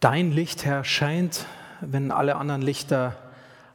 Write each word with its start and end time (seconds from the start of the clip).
Dein 0.00 0.32
Licht, 0.32 0.64
Herr, 0.64 0.82
scheint, 0.82 1.44
wenn 1.82 2.10
alle 2.10 2.36
anderen 2.36 2.62
Lichter 2.62 3.16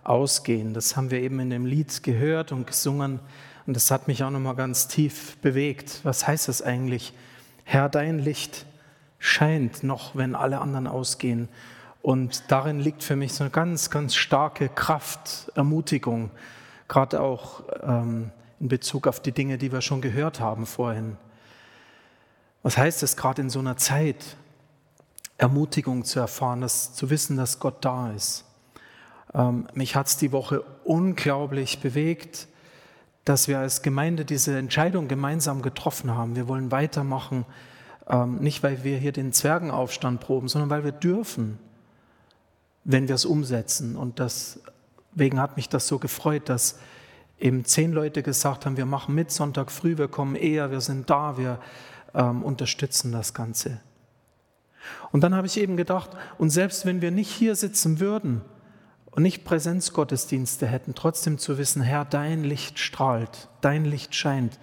ausgehen. 0.04 0.73
Das 0.73 0.97
haben 0.97 1.11
wir 1.11 1.20
eben 1.20 1.39
in 1.39 1.51
dem 1.51 1.67
Lied 1.67 2.01
gehört 2.01 2.51
und 2.51 2.65
gesungen 2.65 3.20
und 3.67 3.75
das 3.75 3.91
hat 3.91 4.07
mich 4.07 4.23
auch 4.23 4.31
nochmal 4.31 4.55
ganz 4.55 4.88
tief 4.88 5.38
bewegt. 5.38 5.99
Was 6.01 6.27
heißt 6.27 6.47
das 6.47 6.64
eigentlich? 6.64 7.14
Herr, 7.64 7.89
dein 7.89 8.18
Licht 8.18 8.65
scheint 9.19 9.83
noch, 9.83 10.15
wenn 10.15 10.33
alle 10.33 10.61
anderen 10.61 10.88
ausgehen. 10.88 11.47
Und 12.01 12.51
darin 12.51 12.79
liegt 12.79 13.04
für 13.04 13.15
mich 13.15 13.33
so 13.33 13.43
eine 13.43 13.51
ganz, 13.51 13.92
ganz 13.92 14.15
starke 14.15 14.68
Kraft, 14.68 15.51
Ermutigung, 15.54 16.32
gerade 16.87 17.21
auch 17.21 17.65
ähm, 17.83 18.32
in 18.60 18.68
Bezug 18.68 19.05
auf 19.05 19.19
die 19.19 19.32
Dinge, 19.32 19.60
die 19.60 19.71
wir 19.71 19.82
schon 19.82 20.01
gehört 20.01 20.39
haben 20.39 20.65
vorhin. 20.65 21.18
Was 22.64 22.79
heißt 22.79 23.04
es 23.04 23.15
gerade 23.15 23.43
in 23.43 23.51
so 23.51 23.60
einer 23.60 23.78
Zeit, 23.78 24.37
Ermutigung 25.38 26.06
zu 26.06 26.20
erfahren, 26.20 26.62
das, 26.62 26.94
zu 26.94 27.10
wissen, 27.10 27.38
dass 27.38 27.60
Gott 27.60 27.84
da 27.84 28.12
ist. 28.12 28.46
Ähm, 29.34 29.68
mich 29.74 29.96
hat 29.96 30.08
es 30.08 30.18
die 30.18 30.32
Woche 30.32 30.64
unglaublich 30.84 31.82
bewegt, 31.82 32.48
dass 33.25 33.48
wir 33.48 33.59
als 33.59 33.81
Gemeinde 33.81 34.23
diese 34.23 34.58
Entscheidung 34.58 35.08
gemeinsam 35.08 35.61
getroffen 35.61 36.16
haben. 36.16 36.36
Wir 36.36 36.48
wollen 36.48 36.72
weitermachen, 36.72 37.45
ähm, 38.08 38.38
nicht 38.38 38.64
weil 38.64 38.84
wir 38.84 38.98
hier 38.98 39.11
den 39.11 39.34
Zwergenaufstand 39.34 40.22
proben, 40.22 40.48
sondern 40.48 40.70
weil 40.70 40.84
wir 40.84 40.92
dürfen, 40.92 41.58
wenn 42.83 43.08
wir 43.08 43.16
es 43.16 43.25
umsetzen. 43.25 43.95
Und 43.95 44.20
deswegen 44.20 45.39
hat 45.42 45.58
mich 45.58 45.67
das 45.67 45.88
so 45.88 46.00
gefreut, 46.00 46.50
dass 46.50 46.80
eben 47.39 47.66
zehn 47.66 47.92
Leute 47.92 48.23
gesagt 48.23 48.66
haben, 48.66 48.78
wir 48.78 48.86
machen 48.86 49.16
mit 49.16 49.31
Sonntag 49.31 49.72
früh, 49.72 49.97
wir 49.97 50.08
kommen 50.08 50.36
eher, 50.36 50.72
wir 50.72 50.81
sind 50.81 51.09
da, 51.09 51.38
wir 51.38 51.59
ähm, 52.14 52.44
unterstützen 52.44 53.11
das 53.11 53.33
Ganze. 53.33 53.81
Und 55.11 55.22
dann 55.22 55.36
habe 55.36 55.47
ich 55.47 55.58
eben 55.58 55.78
gedacht, 55.78 56.11
und 56.38 56.50
selbst 56.50 56.86
wenn 56.86 57.02
wir 57.02 57.11
nicht 57.11 57.31
hier 57.31 57.55
sitzen 57.55 58.00
würden 58.00 58.41
und 59.11 59.23
nicht 59.23 59.45
Präsenzgottesdienste 59.45 60.67
hätten, 60.67 60.95
trotzdem 60.95 61.38
zu 61.38 61.58
wissen, 61.58 61.81
Herr, 61.81 62.05
dein 62.05 62.44
Licht 62.44 62.80
strahlt, 62.80 63.50
dein 63.61 63.86
Licht 63.86 64.14
scheint. 64.14 64.59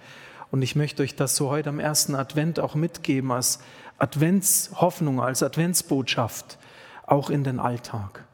Und 0.51 0.61
ich 0.61 0.75
möchte 0.75 1.01
euch 1.01 1.15
das 1.15 1.35
so 1.35 1.49
heute 1.49 1.69
am 1.69 1.79
ersten 1.79 2.13
Advent 2.13 2.59
auch 2.59 2.75
mitgeben 2.75 3.31
als 3.31 3.59
Adventshoffnung, 3.97 5.19
als 5.21 5.41
Adventsbotschaft, 5.41 6.59
auch 7.07 7.29
in 7.29 7.43
den 7.43 7.59
Alltag. 7.59 8.25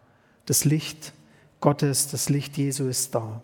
Das 0.46 0.66
Licht 0.66 1.14
Gottes, 1.62 2.10
das 2.10 2.30
Licht 2.30 2.58
Jesu 2.58 2.88
ist 2.88 3.16
da. 3.16 3.42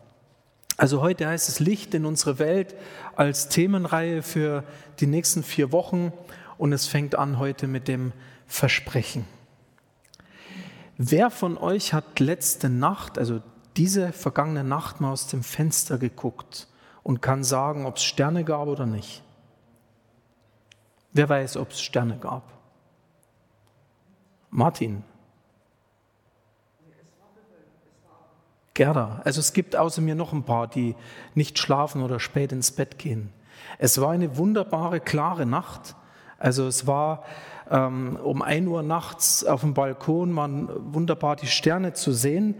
Also 0.77 1.01
heute 1.01 1.27
heißt 1.27 1.47
es 1.47 1.59
Licht 1.59 1.93
in 1.93 2.05
unsere 2.05 2.37
Welt 2.39 2.75
als 3.15 3.47
Themenreihe 3.47 4.21
für 4.21 4.63
die 4.99 5.07
nächsten 5.07 5.43
vier 5.43 5.71
Wochen 5.71 6.11
und 6.57 6.73
es 6.73 6.87
fängt 6.87 7.15
an 7.15 7.39
heute 7.39 7.67
mit 7.67 7.87
dem 7.87 8.11
Versprechen. 8.47 9.25
Wer 10.97 11.29
von 11.29 11.57
euch 11.57 11.93
hat 11.93 12.19
letzte 12.19 12.69
Nacht, 12.69 13.17
also 13.17 13.41
diese 13.75 14.13
vergangene 14.13 14.63
Nacht 14.63 15.01
mal 15.01 15.11
aus 15.11 15.27
dem 15.27 15.43
Fenster 15.43 15.97
geguckt 15.97 16.67
und 17.03 17.21
kann 17.21 17.43
sagen, 17.43 17.85
ob 17.85 17.97
es 17.97 18.03
Sterne 18.03 18.43
gab 18.43 18.67
oder 18.67 18.85
nicht? 18.85 19.21
Wer 21.11 21.27
weiß, 21.29 21.57
ob 21.57 21.71
es 21.71 21.81
Sterne 21.81 22.17
gab? 22.17 22.43
Martin. 24.49 25.03
Gerda. 28.73 29.21
Also 29.23 29.39
es 29.39 29.53
gibt 29.53 29.75
außer 29.75 30.01
mir 30.01 30.15
noch 30.15 30.33
ein 30.33 30.43
paar, 30.43 30.67
die 30.67 30.95
nicht 31.33 31.59
schlafen 31.59 32.01
oder 32.01 32.19
spät 32.19 32.51
ins 32.51 32.71
Bett 32.71 32.99
gehen. 32.99 33.31
Es 33.77 33.99
war 33.99 34.11
eine 34.11 34.37
wunderbare, 34.37 34.99
klare 34.99 35.45
Nacht. 35.45 35.95
Also 36.37 36.67
es 36.67 36.85
war 36.85 37.23
um 37.69 38.41
1 38.41 38.67
Uhr 38.67 38.83
nachts 38.83 39.43
auf 39.43 39.61
dem 39.61 39.73
Balkon, 39.73 40.35
waren 40.35 40.69
wunderbar 40.93 41.35
die 41.35 41.47
Sterne 41.47 41.93
zu 41.93 42.11
sehen. 42.11 42.55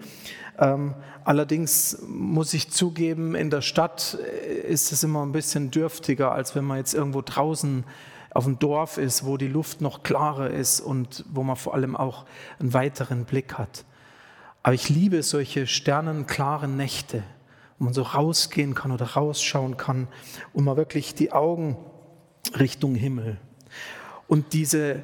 Ähm, 0.58 0.96
allerdings 1.24 2.02
muss 2.08 2.54
ich 2.54 2.72
zugeben, 2.72 3.36
in 3.36 3.50
der 3.50 3.62
Stadt 3.62 4.18
äh, 4.20 4.68
ist 4.68 4.92
es 4.92 5.04
immer 5.04 5.26
ein 5.26 5.32
bisschen 5.32 5.70
dürftiger, 5.70 6.32
als 6.32 6.56
wenn 6.56 6.64
man 6.64 6.78
jetzt 6.78 6.94
irgendwo 6.94 7.22
draußen 7.22 7.84
auf 8.34 8.46
dem 8.46 8.60
Dorf 8.60 8.98
ist, 8.98 9.26
wo 9.26 9.38
die 9.38 9.48
Luft 9.48 9.82
noch 9.82 10.04
klarer 10.04 10.50
ist 10.50 10.82
und 10.82 11.24
wo 11.30 11.44
man 11.44 11.56
vor 11.56 11.74
allem 11.74 11.96
auch 11.96 12.26
einen 12.60 12.74
weiteren 12.74 13.26
Blick 13.26 13.58
hat. 13.58 13.86
Aber 14.64 14.74
ich 14.74 14.90
liebe 14.90 15.24
solche 15.24 15.68
sternenklaren 15.68 16.76
Nächte, 16.76 17.24
wo 17.78 17.86
man 17.86 17.94
so 17.94 18.02
rausgehen 18.02 18.74
kann 18.74 18.92
oder 18.92 19.06
rausschauen 19.12 19.78
kann 19.78 20.08
und 20.54 20.66
man 20.66 20.76
wirklich 20.76 21.16
die 21.16 21.32
Augen 21.32 21.78
Richtung 22.60 22.96
Himmel 22.96 23.38
und 24.28 24.54
diese, 24.54 25.02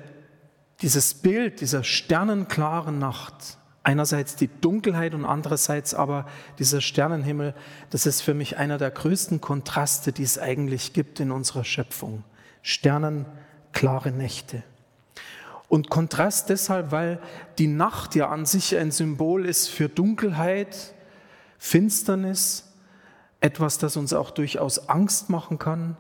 dieses 0.81 1.13
Bild 1.13 1.61
dieser 1.61 1.83
sternenklaren 1.83 2.99
Nacht, 2.99 3.57
einerseits 3.83 4.35
die 4.35 4.49
Dunkelheit 4.61 5.13
und 5.13 5.25
andererseits 5.25 5.93
aber 5.93 6.27
dieser 6.59 6.81
Sternenhimmel, 6.81 7.53
das 7.89 8.05
ist 8.05 8.21
für 8.21 8.33
mich 8.33 8.57
einer 8.57 8.77
der 8.77 8.91
größten 8.91 9.41
Kontraste, 9.41 10.11
die 10.11 10.23
es 10.23 10.37
eigentlich 10.37 10.93
gibt 10.93 11.19
in 11.19 11.31
unserer 11.31 11.63
Schöpfung. 11.63 12.23
Sternenklare 12.61 14.11
Nächte. 14.11 14.63
Und 15.67 15.89
Kontrast 15.89 16.49
deshalb, 16.49 16.91
weil 16.91 17.19
die 17.57 17.67
Nacht 17.67 18.15
ja 18.15 18.29
an 18.29 18.45
sich 18.45 18.75
ein 18.75 18.91
Symbol 18.91 19.45
ist 19.45 19.69
für 19.69 19.87
Dunkelheit, 19.87 20.93
Finsternis, 21.57 22.65
etwas, 23.39 23.77
das 23.77 23.97
uns 23.97 24.13
auch 24.13 24.31
durchaus 24.31 24.89
Angst 24.89 25.29
machen 25.29 25.59
kann. 25.59 25.95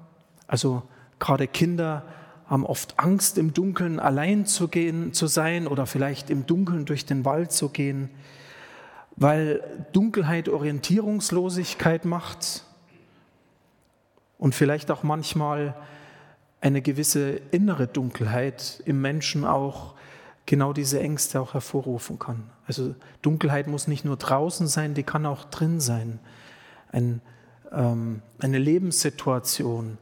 Also 0.45 0.83
gerade 1.19 1.47
Kinder 1.47 2.03
haben 2.51 2.65
oft 2.65 2.99
Angst, 2.99 3.37
im 3.37 3.53
Dunkeln 3.53 3.97
allein 4.01 4.45
zu 4.45 4.67
gehen, 4.67 5.13
zu 5.13 5.27
sein 5.27 5.67
oder 5.67 5.85
vielleicht 5.85 6.29
im 6.29 6.45
Dunkeln 6.45 6.83
durch 6.83 7.05
den 7.05 7.23
Wald 7.23 7.53
zu 7.53 7.69
gehen, 7.69 8.09
weil 9.15 9.63
Dunkelheit 9.93 10.49
Orientierungslosigkeit 10.49 12.03
macht 12.03 12.65
und 14.37 14.53
vielleicht 14.53 14.91
auch 14.91 15.01
manchmal 15.01 15.75
eine 16.59 16.81
gewisse 16.81 17.39
innere 17.51 17.87
Dunkelheit 17.87 18.83
im 18.85 18.99
Menschen 18.99 19.45
auch 19.45 19.95
genau 20.45 20.73
diese 20.73 20.99
Ängste 20.99 21.39
auch 21.39 21.53
hervorrufen 21.53 22.19
kann. 22.19 22.49
Also 22.67 22.95
Dunkelheit 23.21 23.67
muss 23.67 23.87
nicht 23.87 24.03
nur 24.03 24.17
draußen 24.17 24.67
sein, 24.67 24.93
die 24.93 25.03
kann 25.03 25.25
auch 25.25 25.45
drin 25.45 25.79
sein. 25.79 26.19
Ein, 26.91 27.21
ähm, 27.71 28.21
eine 28.39 28.57
Lebenssituation, 28.57 29.97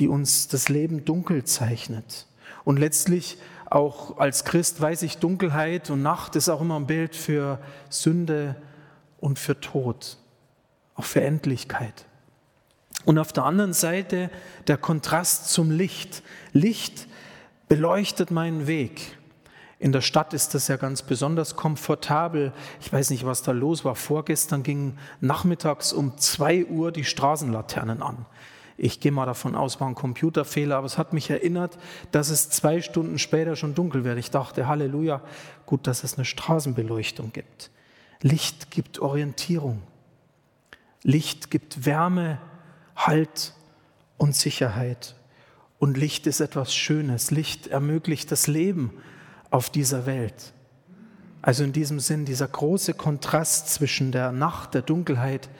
die 0.00 0.08
uns 0.08 0.48
das 0.48 0.68
Leben 0.68 1.04
dunkel 1.04 1.44
zeichnet. 1.44 2.26
Und 2.64 2.78
letztlich 2.78 3.38
auch 3.66 4.18
als 4.18 4.44
Christ 4.44 4.80
weiß 4.80 5.02
ich, 5.02 5.18
Dunkelheit 5.18 5.90
und 5.90 6.02
Nacht 6.02 6.34
ist 6.34 6.48
auch 6.48 6.60
immer 6.60 6.76
ein 6.76 6.86
Bild 6.86 7.14
für 7.14 7.60
Sünde 7.88 8.56
und 9.20 9.38
für 9.38 9.60
Tod, 9.60 10.16
auch 10.96 11.04
für 11.04 11.20
Endlichkeit. 11.20 12.06
Und 13.04 13.18
auf 13.18 13.32
der 13.32 13.44
anderen 13.44 13.72
Seite 13.72 14.30
der 14.66 14.76
Kontrast 14.76 15.50
zum 15.50 15.70
Licht. 15.70 16.22
Licht 16.52 17.06
beleuchtet 17.68 18.30
meinen 18.30 18.66
Weg. 18.66 19.16
In 19.78 19.92
der 19.92 20.02
Stadt 20.02 20.34
ist 20.34 20.54
das 20.54 20.68
ja 20.68 20.76
ganz 20.76 21.02
besonders 21.02 21.56
komfortabel. 21.56 22.52
Ich 22.80 22.92
weiß 22.92 23.08
nicht, 23.10 23.24
was 23.24 23.42
da 23.42 23.52
los 23.52 23.84
war. 23.84 23.94
Vorgestern 23.94 24.62
gingen 24.62 24.98
nachmittags 25.20 25.92
um 25.94 26.18
zwei 26.18 26.66
Uhr 26.66 26.92
die 26.92 27.04
Straßenlaternen 27.04 28.02
an. 28.02 28.26
Ich 28.82 28.98
gehe 28.98 29.12
mal 29.12 29.26
davon 29.26 29.56
aus, 29.56 29.78
war 29.78 29.88
ein 29.88 29.94
Computerfehler, 29.94 30.76
aber 30.76 30.86
es 30.86 30.96
hat 30.96 31.12
mich 31.12 31.28
erinnert, 31.28 31.76
dass 32.12 32.30
es 32.30 32.48
zwei 32.48 32.80
Stunden 32.80 33.18
später 33.18 33.54
schon 33.54 33.74
dunkel 33.74 34.04
wird. 34.04 34.16
Ich 34.16 34.30
dachte, 34.30 34.68
Halleluja, 34.68 35.20
gut, 35.66 35.86
dass 35.86 36.02
es 36.02 36.14
eine 36.14 36.24
Straßenbeleuchtung 36.24 37.30
gibt. 37.30 37.70
Licht 38.22 38.70
gibt 38.70 38.98
Orientierung. 38.98 39.82
Licht 41.02 41.50
gibt 41.50 41.84
Wärme, 41.84 42.38
Halt 42.96 43.52
und 44.16 44.34
Sicherheit. 44.34 45.14
Und 45.78 45.98
Licht 45.98 46.26
ist 46.26 46.40
etwas 46.40 46.74
Schönes. 46.74 47.30
Licht 47.30 47.66
ermöglicht 47.66 48.32
das 48.32 48.46
Leben 48.46 48.94
auf 49.50 49.68
dieser 49.68 50.06
Welt. 50.06 50.54
Also 51.42 51.64
in 51.64 51.74
diesem 51.74 52.00
Sinn 52.00 52.24
dieser 52.24 52.48
große 52.48 52.94
Kontrast 52.94 53.68
zwischen 53.68 54.10
der 54.10 54.32
Nacht, 54.32 54.72
der 54.72 54.80
Dunkelheit 54.80 55.50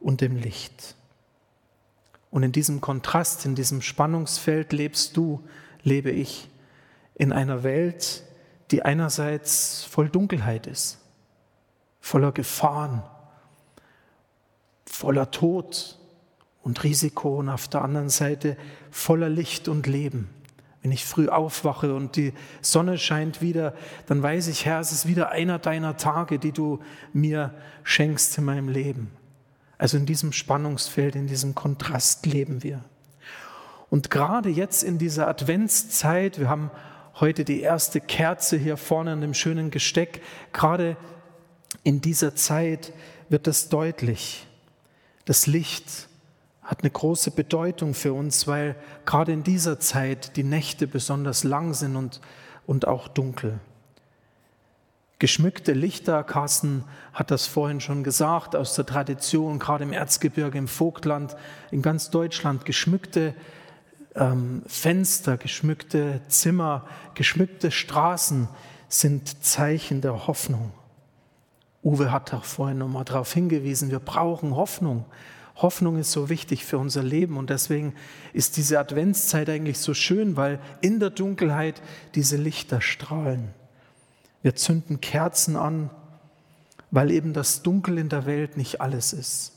und 0.00 0.20
dem 0.20 0.34
Licht. 0.34 0.95
Und 2.36 2.42
in 2.42 2.52
diesem 2.52 2.82
Kontrast, 2.82 3.46
in 3.46 3.54
diesem 3.54 3.80
Spannungsfeld 3.80 4.74
lebst 4.74 5.16
du, 5.16 5.42
lebe 5.82 6.10
ich 6.10 6.50
in 7.14 7.32
einer 7.32 7.62
Welt, 7.62 8.24
die 8.70 8.82
einerseits 8.82 9.84
voll 9.84 10.10
Dunkelheit 10.10 10.66
ist, 10.66 10.98
voller 11.98 12.32
Gefahren, 12.32 13.02
voller 14.84 15.30
Tod 15.30 15.98
und 16.62 16.84
Risiko 16.84 17.38
und 17.38 17.48
auf 17.48 17.68
der 17.68 17.80
anderen 17.80 18.10
Seite 18.10 18.58
voller 18.90 19.30
Licht 19.30 19.66
und 19.66 19.86
Leben. 19.86 20.28
Wenn 20.82 20.92
ich 20.92 21.06
früh 21.06 21.28
aufwache 21.28 21.94
und 21.94 22.16
die 22.16 22.34
Sonne 22.60 22.98
scheint 22.98 23.40
wieder, 23.40 23.72
dann 24.08 24.22
weiß 24.22 24.48
ich, 24.48 24.66
Herr, 24.66 24.80
es 24.80 24.92
ist 24.92 25.08
wieder 25.08 25.30
einer 25.30 25.58
deiner 25.58 25.96
Tage, 25.96 26.38
die 26.38 26.52
du 26.52 26.80
mir 27.14 27.54
schenkst 27.82 28.36
in 28.36 28.44
meinem 28.44 28.68
Leben. 28.68 29.10
Also 29.78 29.96
in 29.96 30.06
diesem 30.06 30.32
Spannungsfeld, 30.32 31.14
in 31.16 31.26
diesem 31.26 31.54
Kontrast 31.54 32.26
leben 32.26 32.62
wir. 32.62 32.84
Und 33.90 34.10
gerade 34.10 34.48
jetzt 34.48 34.82
in 34.82 34.98
dieser 34.98 35.28
Adventszeit, 35.28 36.38
wir 36.38 36.48
haben 36.48 36.70
heute 37.20 37.44
die 37.44 37.60
erste 37.60 38.00
Kerze 38.00 38.56
hier 38.56 38.76
vorne 38.76 39.12
an 39.12 39.20
dem 39.20 39.34
schönen 39.34 39.70
Gesteck. 39.70 40.22
Gerade 40.52 40.96
in 41.82 42.00
dieser 42.00 42.34
Zeit 42.34 42.92
wird 43.28 43.46
das 43.46 43.68
deutlich. 43.68 44.46
Das 45.24 45.46
Licht 45.46 46.08
hat 46.62 46.82
eine 46.82 46.90
große 46.90 47.30
Bedeutung 47.30 47.94
für 47.94 48.12
uns, 48.12 48.46
weil 48.46 48.76
gerade 49.04 49.32
in 49.32 49.44
dieser 49.44 49.78
Zeit 49.78 50.36
die 50.36 50.42
Nächte 50.42 50.86
besonders 50.86 51.44
lang 51.44 51.74
sind 51.74 51.96
und, 51.96 52.20
und 52.66 52.88
auch 52.88 53.08
dunkel. 53.08 53.60
Geschmückte 55.18 55.72
Lichter, 55.72 56.22
Carsten 56.24 56.84
hat 57.14 57.30
das 57.30 57.46
vorhin 57.46 57.80
schon 57.80 58.04
gesagt, 58.04 58.54
aus 58.54 58.74
der 58.74 58.84
Tradition, 58.84 59.58
gerade 59.58 59.84
im 59.84 59.92
Erzgebirge, 59.94 60.58
im 60.58 60.68
Vogtland, 60.68 61.36
in 61.70 61.80
ganz 61.80 62.10
Deutschland, 62.10 62.66
geschmückte 62.66 63.34
ähm, 64.14 64.62
Fenster, 64.66 65.38
geschmückte 65.38 66.20
Zimmer, 66.28 66.86
geschmückte 67.14 67.70
Straßen 67.70 68.48
sind 68.88 69.42
Zeichen 69.42 70.02
der 70.02 70.26
Hoffnung. 70.26 70.72
Uwe 71.82 72.12
hat 72.12 72.34
auch 72.34 72.44
vorhin 72.44 72.78
nochmal 72.78 73.04
darauf 73.04 73.32
hingewiesen, 73.32 73.90
wir 73.90 74.00
brauchen 74.00 74.54
Hoffnung. 74.54 75.06
Hoffnung 75.54 75.96
ist 75.96 76.12
so 76.12 76.28
wichtig 76.28 76.66
für 76.66 76.76
unser 76.76 77.02
Leben 77.02 77.38
und 77.38 77.48
deswegen 77.48 77.94
ist 78.34 78.58
diese 78.58 78.78
Adventszeit 78.78 79.48
eigentlich 79.48 79.78
so 79.78 79.94
schön, 79.94 80.36
weil 80.36 80.58
in 80.82 81.00
der 81.00 81.08
Dunkelheit 81.08 81.80
diese 82.14 82.36
Lichter 82.36 82.82
strahlen. 82.82 83.54
Wir 84.46 84.54
zünden 84.54 85.00
Kerzen 85.00 85.56
an, 85.56 85.90
weil 86.92 87.10
eben 87.10 87.32
das 87.32 87.64
Dunkel 87.64 87.98
in 87.98 88.08
der 88.08 88.26
Welt 88.26 88.56
nicht 88.56 88.80
alles 88.80 89.12
ist. 89.12 89.50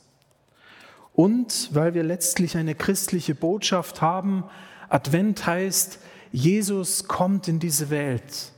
Und 1.13 1.69
weil 1.75 1.93
wir 1.93 2.01
letztlich 2.01 2.57
eine 2.57 2.73
christliche 2.73 3.35
Botschaft 3.35 4.01
haben, 4.01 4.45
Advent 4.89 5.45
heißt, 5.45 5.99
Jesus 6.31 7.07
kommt 7.07 7.47
in 7.47 7.59
diese 7.59 7.91
Welt. 7.91 8.51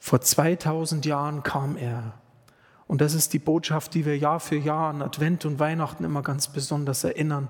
Vor 0.00 0.22
2000 0.22 1.06
Jahren 1.06 1.44
kam 1.44 1.76
er. 1.76 2.14
Und 2.88 3.00
das 3.00 3.14
ist 3.14 3.32
die 3.32 3.38
Botschaft, 3.38 3.94
die 3.94 4.04
wir 4.04 4.18
Jahr 4.18 4.40
für 4.40 4.56
Jahr 4.56 4.90
an 4.90 5.02
Advent 5.02 5.44
und 5.44 5.60
Weihnachten 5.60 6.02
immer 6.02 6.22
ganz 6.22 6.48
besonders 6.48 7.04
erinnern 7.04 7.46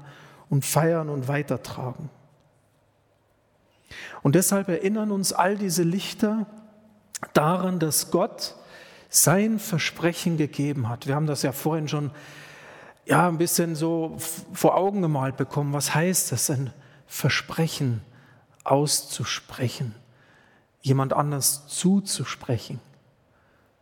und 0.50 0.66
feiern 0.66 1.08
und 1.08 1.26
weitertragen. 1.26 2.10
Und 4.20 4.34
deshalb 4.34 4.68
erinnern 4.68 5.10
uns 5.10 5.32
all 5.32 5.56
diese 5.56 5.84
Lichter 5.84 6.46
daran, 7.32 7.78
dass 7.78 8.10
Gott 8.10 8.54
sein 9.08 9.58
Versprechen 9.58 10.36
gegeben 10.36 10.88
hat. 10.88 11.06
Wir 11.06 11.14
haben 11.14 11.26
das 11.26 11.42
ja 11.42 11.52
vorhin 11.52 11.88
schon 11.88 12.10
ja, 13.06 13.28
ein 13.28 13.38
bisschen 13.38 13.74
so 13.74 14.16
vor 14.52 14.76
Augen 14.76 15.02
gemalt 15.02 15.36
bekommen. 15.36 15.72
Was 15.72 15.94
heißt 15.94 16.32
das, 16.32 16.48
ein 16.50 16.72
Versprechen 17.06 18.02
auszusprechen, 18.62 19.94
jemand 20.80 21.12
anders 21.12 21.66
zuzusprechen? 21.66 22.80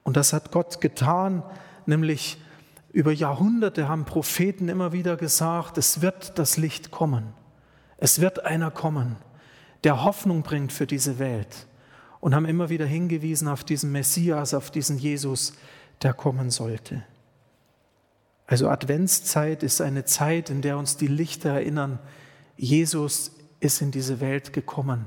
Und 0.03 0.17
das 0.17 0.33
hat 0.33 0.51
Gott 0.51 0.81
getan, 0.81 1.43
nämlich 1.85 2.39
über 2.91 3.13
Jahrhunderte 3.13 3.87
haben 3.87 4.07
Propheten 4.07 4.71
immer 4.71 4.93
wieder 4.93 5.19
gesagt, 5.19 5.77
es 5.77 6.01
wird 6.01 6.39
das 6.39 6.57
Licht 6.57 6.91
kommen. 6.91 7.35
Es 7.99 8.21
wird 8.21 8.47
einer 8.47 8.71
kommen, 8.71 9.17
der 9.85 10.05
Hoffnung 10.05 10.43
bringt 10.43 10.73
für 10.73 10.87
diese 10.87 11.19
Welt 11.19 11.68
und 12.21 12.35
haben 12.35 12.47
immer 12.47 12.69
wieder 12.69 12.87
hingewiesen 12.87 13.49
auf 13.49 13.65
diesen 13.65 13.93
Messias, 13.93 14.55
auf 14.55 14.71
diesen 14.71 14.99
Jesus, 14.99 15.53
der 16.03 16.15
kommen 16.15 16.51
sollte. 16.51 17.05
Also 18.47 18.69
Adventszeit 18.69 19.63
ist 19.63 19.81
eine 19.81 20.05
Zeit, 20.05 20.51
in 20.51 20.63
der 20.63 20.79
uns 20.79 20.97
die 20.97 21.07
Lichter 21.07 21.51
erinnern, 21.51 21.99
Jesus 22.57 23.33
ist 23.61 23.83
in 23.83 23.91
diese 23.91 24.21
Welt 24.21 24.53
gekommen, 24.53 25.07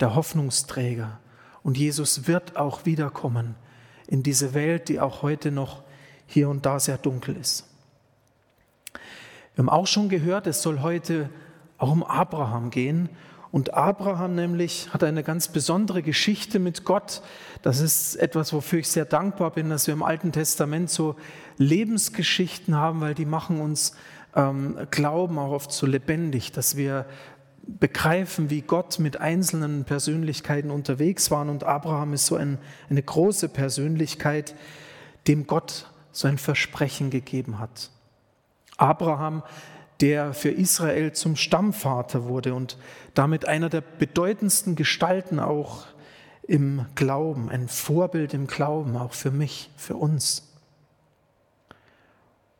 der 0.00 0.14
Hoffnungsträger. 0.14 1.18
Und 1.62 1.76
Jesus 1.78 2.26
wird 2.26 2.56
auch 2.56 2.84
wiederkommen 2.84 3.54
in 4.06 4.22
diese 4.22 4.54
Welt, 4.54 4.88
die 4.88 5.00
auch 5.00 5.22
heute 5.22 5.50
noch 5.50 5.82
hier 6.26 6.48
und 6.48 6.66
da 6.66 6.78
sehr 6.78 6.98
dunkel 6.98 7.36
ist. 7.36 7.64
Wir 9.54 9.64
haben 9.64 9.70
auch 9.70 9.86
schon 9.86 10.08
gehört, 10.08 10.46
es 10.46 10.62
soll 10.62 10.80
heute 10.80 11.30
auch 11.78 11.90
um 11.90 12.04
Abraham 12.04 12.70
gehen. 12.70 13.08
Und 13.50 13.74
Abraham 13.74 14.34
nämlich 14.34 14.92
hat 14.92 15.02
eine 15.02 15.22
ganz 15.22 15.48
besondere 15.48 16.02
Geschichte 16.02 16.58
mit 16.58 16.84
Gott. 16.84 17.22
Das 17.62 17.80
ist 17.80 18.16
etwas, 18.16 18.52
wofür 18.52 18.80
ich 18.80 18.88
sehr 18.88 19.06
dankbar 19.06 19.52
bin, 19.52 19.70
dass 19.70 19.86
wir 19.86 19.94
im 19.94 20.02
Alten 20.02 20.32
Testament 20.32 20.90
so 20.90 21.16
Lebensgeschichten 21.56 22.76
haben, 22.76 23.00
weil 23.00 23.14
die 23.14 23.24
machen 23.24 23.60
uns 23.60 23.96
ähm, 24.36 24.76
Glauben 24.90 25.38
auch 25.38 25.52
oft 25.52 25.72
so 25.72 25.86
lebendig, 25.86 26.52
dass 26.52 26.76
wir 26.76 27.06
begreifen, 27.66 28.50
wie 28.50 28.62
Gott 28.62 28.98
mit 28.98 29.20
einzelnen 29.20 29.84
Persönlichkeiten 29.84 30.70
unterwegs 30.70 31.30
war. 31.30 31.46
Und 31.48 31.64
Abraham 31.64 32.12
ist 32.14 32.26
so 32.26 32.36
ein, 32.36 32.58
eine 32.90 33.02
große 33.02 33.48
Persönlichkeit, 33.48 34.54
dem 35.26 35.46
Gott 35.46 35.90
so 36.12 36.28
ein 36.28 36.38
Versprechen 36.38 37.10
gegeben 37.10 37.58
hat. 37.58 37.90
Abraham 38.76 39.42
der 40.00 40.32
für 40.32 40.50
Israel 40.50 41.12
zum 41.12 41.36
Stammvater 41.36 42.24
wurde 42.24 42.54
und 42.54 42.78
damit 43.14 43.48
einer 43.48 43.68
der 43.68 43.80
bedeutendsten 43.80 44.76
Gestalten 44.76 45.40
auch 45.40 45.86
im 46.42 46.86
Glauben, 46.94 47.50
ein 47.50 47.68
Vorbild 47.68 48.32
im 48.32 48.46
Glauben, 48.46 48.96
auch 48.96 49.12
für 49.12 49.30
mich, 49.30 49.70
für 49.76 49.96
uns. 49.96 50.54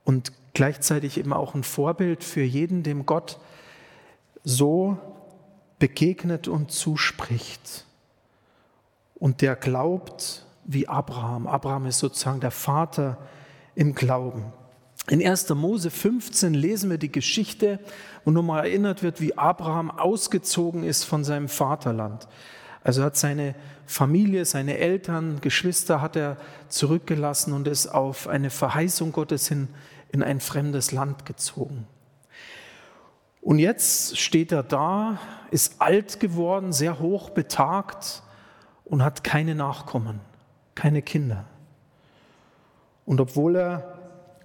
Und 0.05 0.33
gleichzeitig 0.53 1.19
eben 1.19 1.33
auch 1.33 1.55
ein 1.55 1.63
Vorbild 1.63 2.25
für 2.25 2.43
jeden, 2.43 2.83
dem 2.83 3.07
Gott 3.07 3.39
so 4.45 4.99
begegnet 5.79 6.49
und 6.49 6.73
zuspricht 6.73 7.87
und 9.15 9.43
der 9.43 9.57
glaubt 9.57 10.45
wie 10.65 10.89
Abraham. 10.89 11.47
Abraham 11.47 11.87
ist 11.87 11.99
sozusagen 11.99 12.41
der 12.41 12.51
Vater 12.51 13.19
im 13.75 13.95
Glauben. 13.95 14.53
In 15.11 15.27
1. 15.27 15.49
Mose 15.55 15.91
15 15.91 16.53
lesen 16.53 16.91
wir 16.91 16.99
die 16.99 17.11
Geschichte, 17.11 17.79
wo 18.25 18.31
nochmal 18.31 18.67
erinnert 18.67 19.03
wird, 19.03 19.23
wie 19.23 19.39
Abraham 19.39 19.91
ausgezogen 19.91 20.85
ist 20.85 21.05
von 21.05 21.25
seinem 21.25 21.49
Vaterland. 21.49 22.29
Also 22.85 23.03
hat 23.03 23.17
seine 23.17 23.55
Familie, 23.87 24.45
seine 24.45 24.77
Eltern, 24.77 25.41
Geschwister 25.41 26.03
hat 26.03 26.15
er 26.15 26.37
zurückgelassen 26.69 27.55
und 27.55 27.67
ist 27.67 27.87
auf 27.87 28.29
eine 28.29 28.51
Verheißung 28.51 29.13
Gottes 29.13 29.49
hin 29.49 29.69
in 30.13 30.23
ein 30.23 30.41
fremdes 30.41 30.93
Land 30.93 31.25
gezogen. 31.25 31.87
Und 33.41 33.59
jetzt 33.59 34.19
steht 34.19 34.53
er 34.53 34.63
da, 34.63 35.19
ist 35.51 35.81
alt 35.81 36.21
geworden, 36.21 36.73
sehr 36.73 36.99
hoch 36.99 37.31
betagt 37.31 38.23
und 38.85 39.03
hat 39.03 39.25
keine 39.25 39.55
Nachkommen, 39.55 40.21
keine 40.75 41.01
Kinder. 41.01 41.47
Und 43.07 43.23
obwohl 43.23 43.57
er 43.57 43.98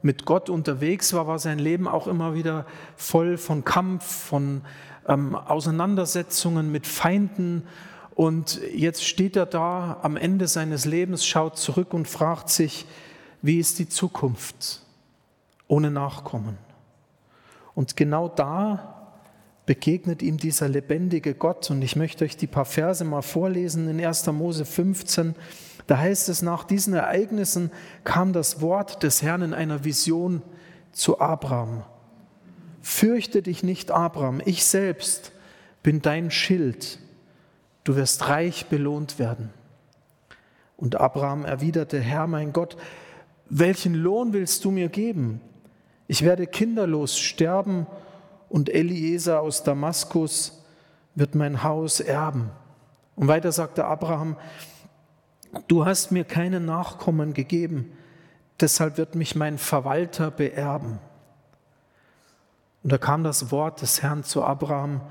mit 0.03 0.25
Gott 0.25 0.49
unterwegs 0.49 1.13
war, 1.13 1.25
war 1.27 1.39
sein 1.39 1.57
Leben 1.57 1.87
auch 1.87 2.07
immer 2.07 2.35
wieder 2.35 2.65
voll 2.95 3.37
von 3.37 3.63
Kampf, 3.63 4.05
von 4.05 4.61
ähm, 5.07 5.35
Auseinandersetzungen 5.35 6.71
mit 6.71 6.85
Feinden. 6.85 7.63
Und 8.13 8.61
jetzt 8.75 9.05
steht 9.05 9.35
er 9.35 9.45
da 9.45 9.97
am 10.03 10.17
Ende 10.17 10.47
seines 10.47 10.85
Lebens, 10.85 11.25
schaut 11.25 11.57
zurück 11.57 11.93
und 11.93 12.07
fragt 12.07 12.49
sich, 12.49 12.85
wie 13.41 13.59
ist 13.59 13.79
die 13.79 13.89
Zukunft 13.89 14.81
ohne 15.67 15.89
Nachkommen? 15.89 16.57
Und 17.73 17.95
genau 17.97 18.27
da 18.27 19.11
begegnet 19.65 20.21
ihm 20.21 20.37
dieser 20.37 20.67
lebendige 20.67 21.33
Gott. 21.33 21.69
Und 21.71 21.81
ich 21.81 21.95
möchte 21.95 22.25
euch 22.25 22.37
die 22.37 22.47
paar 22.47 22.65
Verse 22.65 23.03
mal 23.03 23.21
vorlesen 23.21 23.87
in 23.87 24.03
1. 24.03 24.27
Mose 24.27 24.65
15. 24.65 25.35
Da 25.87 25.97
heißt 25.97 26.29
es, 26.29 26.41
nach 26.41 26.63
diesen 26.63 26.93
Ereignissen 26.93 27.71
kam 28.03 28.33
das 28.33 28.61
Wort 28.61 29.03
des 29.03 29.21
Herrn 29.21 29.41
in 29.41 29.53
einer 29.53 29.83
Vision 29.83 30.41
zu 30.91 31.19
Abraham. 31.19 31.83
Fürchte 32.81 33.41
dich 33.41 33.63
nicht, 33.63 33.91
Abraham, 33.91 34.41
ich 34.45 34.65
selbst 34.65 35.31
bin 35.83 36.01
dein 36.01 36.31
Schild, 36.31 36.99
du 37.83 37.95
wirst 37.95 38.29
reich 38.29 38.67
belohnt 38.67 39.19
werden. 39.19 39.49
Und 40.77 40.95
Abraham 40.95 41.45
erwiderte, 41.45 41.99
Herr 41.99 42.27
mein 42.27 42.53
Gott, 42.53 42.77
welchen 43.49 43.93
Lohn 43.93 44.33
willst 44.33 44.65
du 44.65 44.71
mir 44.71 44.89
geben? 44.89 45.41
Ich 46.07 46.23
werde 46.23 46.47
kinderlos 46.47 47.17
sterben 47.17 47.87
und 48.49 48.73
Eliezer 48.73 49.41
aus 49.41 49.63
Damaskus 49.63 50.63
wird 51.15 51.35
mein 51.35 51.63
Haus 51.63 51.99
erben. 51.99 52.49
Und 53.15 53.27
weiter 53.27 53.51
sagte 53.51 53.85
Abraham, 53.85 54.35
du 55.67 55.85
hast 55.85 56.11
mir 56.11 56.23
keine 56.23 56.59
Nachkommen 56.59 57.33
gegeben, 57.33 57.91
deshalb 58.59 58.97
wird 58.97 59.15
mich 59.15 59.35
mein 59.35 59.57
Verwalter 59.57 60.31
beerben. 60.31 60.99
Und 62.83 62.91
da 62.91 62.97
kam 62.97 63.23
das 63.23 63.51
Wort 63.51 63.81
des 63.81 64.01
Herrn 64.01 64.23
zu 64.23 64.43
Abraham, 64.43 65.01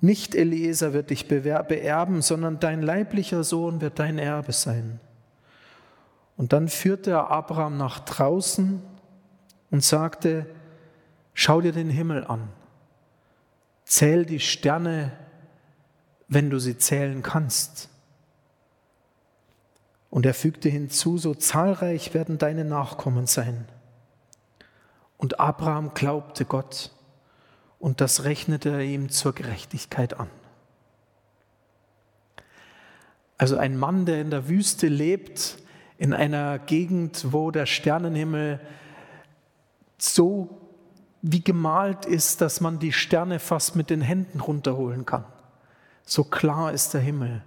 nicht 0.00 0.34
Eliezer 0.34 0.92
wird 0.94 1.10
dich 1.10 1.28
beerben, 1.28 2.22
sondern 2.22 2.58
dein 2.58 2.80
leiblicher 2.80 3.44
Sohn 3.44 3.80
wird 3.80 3.98
dein 3.98 4.18
Erbe 4.18 4.52
sein. 4.52 4.98
Und 6.38 6.54
dann 6.54 6.68
führte 6.68 7.10
er 7.10 7.30
Abraham 7.30 7.76
nach 7.76 7.98
draußen 8.00 8.80
und 9.70 9.84
sagte, 9.84 10.46
schau 11.34 11.60
dir 11.60 11.72
den 11.72 11.90
Himmel 11.90 12.24
an, 12.24 12.48
zähl 13.84 14.24
die 14.24 14.40
Sterne, 14.40 15.12
wenn 16.28 16.48
du 16.48 16.58
sie 16.58 16.78
zählen 16.78 17.22
kannst. 17.22 17.90
Und 20.10 20.26
er 20.26 20.34
fügte 20.34 20.68
hinzu, 20.68 21.18
so 21.18 21.34
zahlreich 21.34 22.14
werden 22.14 22.38
deine 22.38 22.64
Nachkommen 22.64 23.26
sein. 23.26 23.66
Und 25.16 25.38
Abraham 25.38 25.94
glaubte 25.94 26.44
Gott 26.44 26.90
und 27.78 28.00
das 28.00 28.24
rechnete 28.24 28.70
er 28.70 28.80
ihm 28.80 29.10
zur 29.10 29.34
Gerechtigkeit 29.34 30.18
an. 30.18 30.28
Also 33.38 33.56
ein 33.56 33.76
Mann, 33.76 34.04
der 34.04 34.20
in 34.20 34.30
der 34.30 34.48
Wüste 34.48 34.88
lebt, 34.88 35.58
in 35.96 36.12
einer 36.12 36.58
Gegend, 36.58 37.32
wo 37.32 37.50
der 37.50 37.66
Sternenhimmel 37.66 38.60
so 39.98 40.60
wie 41.22 41.42
gemalt 41.42 42.06
ist, 42.06 42.40
dass 42.40 42.60
man 42.60 42.78
die 42.78 42.92
Sterne 42.92 43.38
fast 43.38 43.76
mit 43.76 43.90
den 43.90 44.00
Händen 44.00 44.40
runterholen 44.40 45.04
kann. 45.04 45.24
So 46.04 46.24
klar 46.24 46.72
ist 46.72 46.94
der 46.94 47.00
Himmel. 47.00 47.42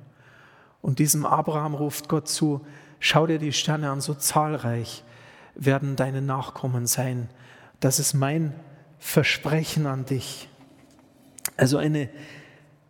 Und 0.83 0.99
diesem 0.99 1.25
Abraham 1.25 1.75
ruft 1.75 2.09
Gott 2.09 2.27
zu, 2.27 2.63
schau 2.99 3.25
dir 3.25 3.39
die 3.39 3.53
Sterne 3.53 3.89
an, 3.89 4.01
so 4.01 4.13
zahlreich 4.13 5.03
werden 5.55 5.95
deine 5.95 6.21
Nachkommen 6.21 6.87
sein. 6.87 7.29
Das 7.79 7.99
ist 7.99 8.13
mein 8.13 8.53
Versprechen 8.99 9.87
an 9.87 10.05
dich. 10.05 10.49
Also 11.55 11.77
eine 11.77 12.09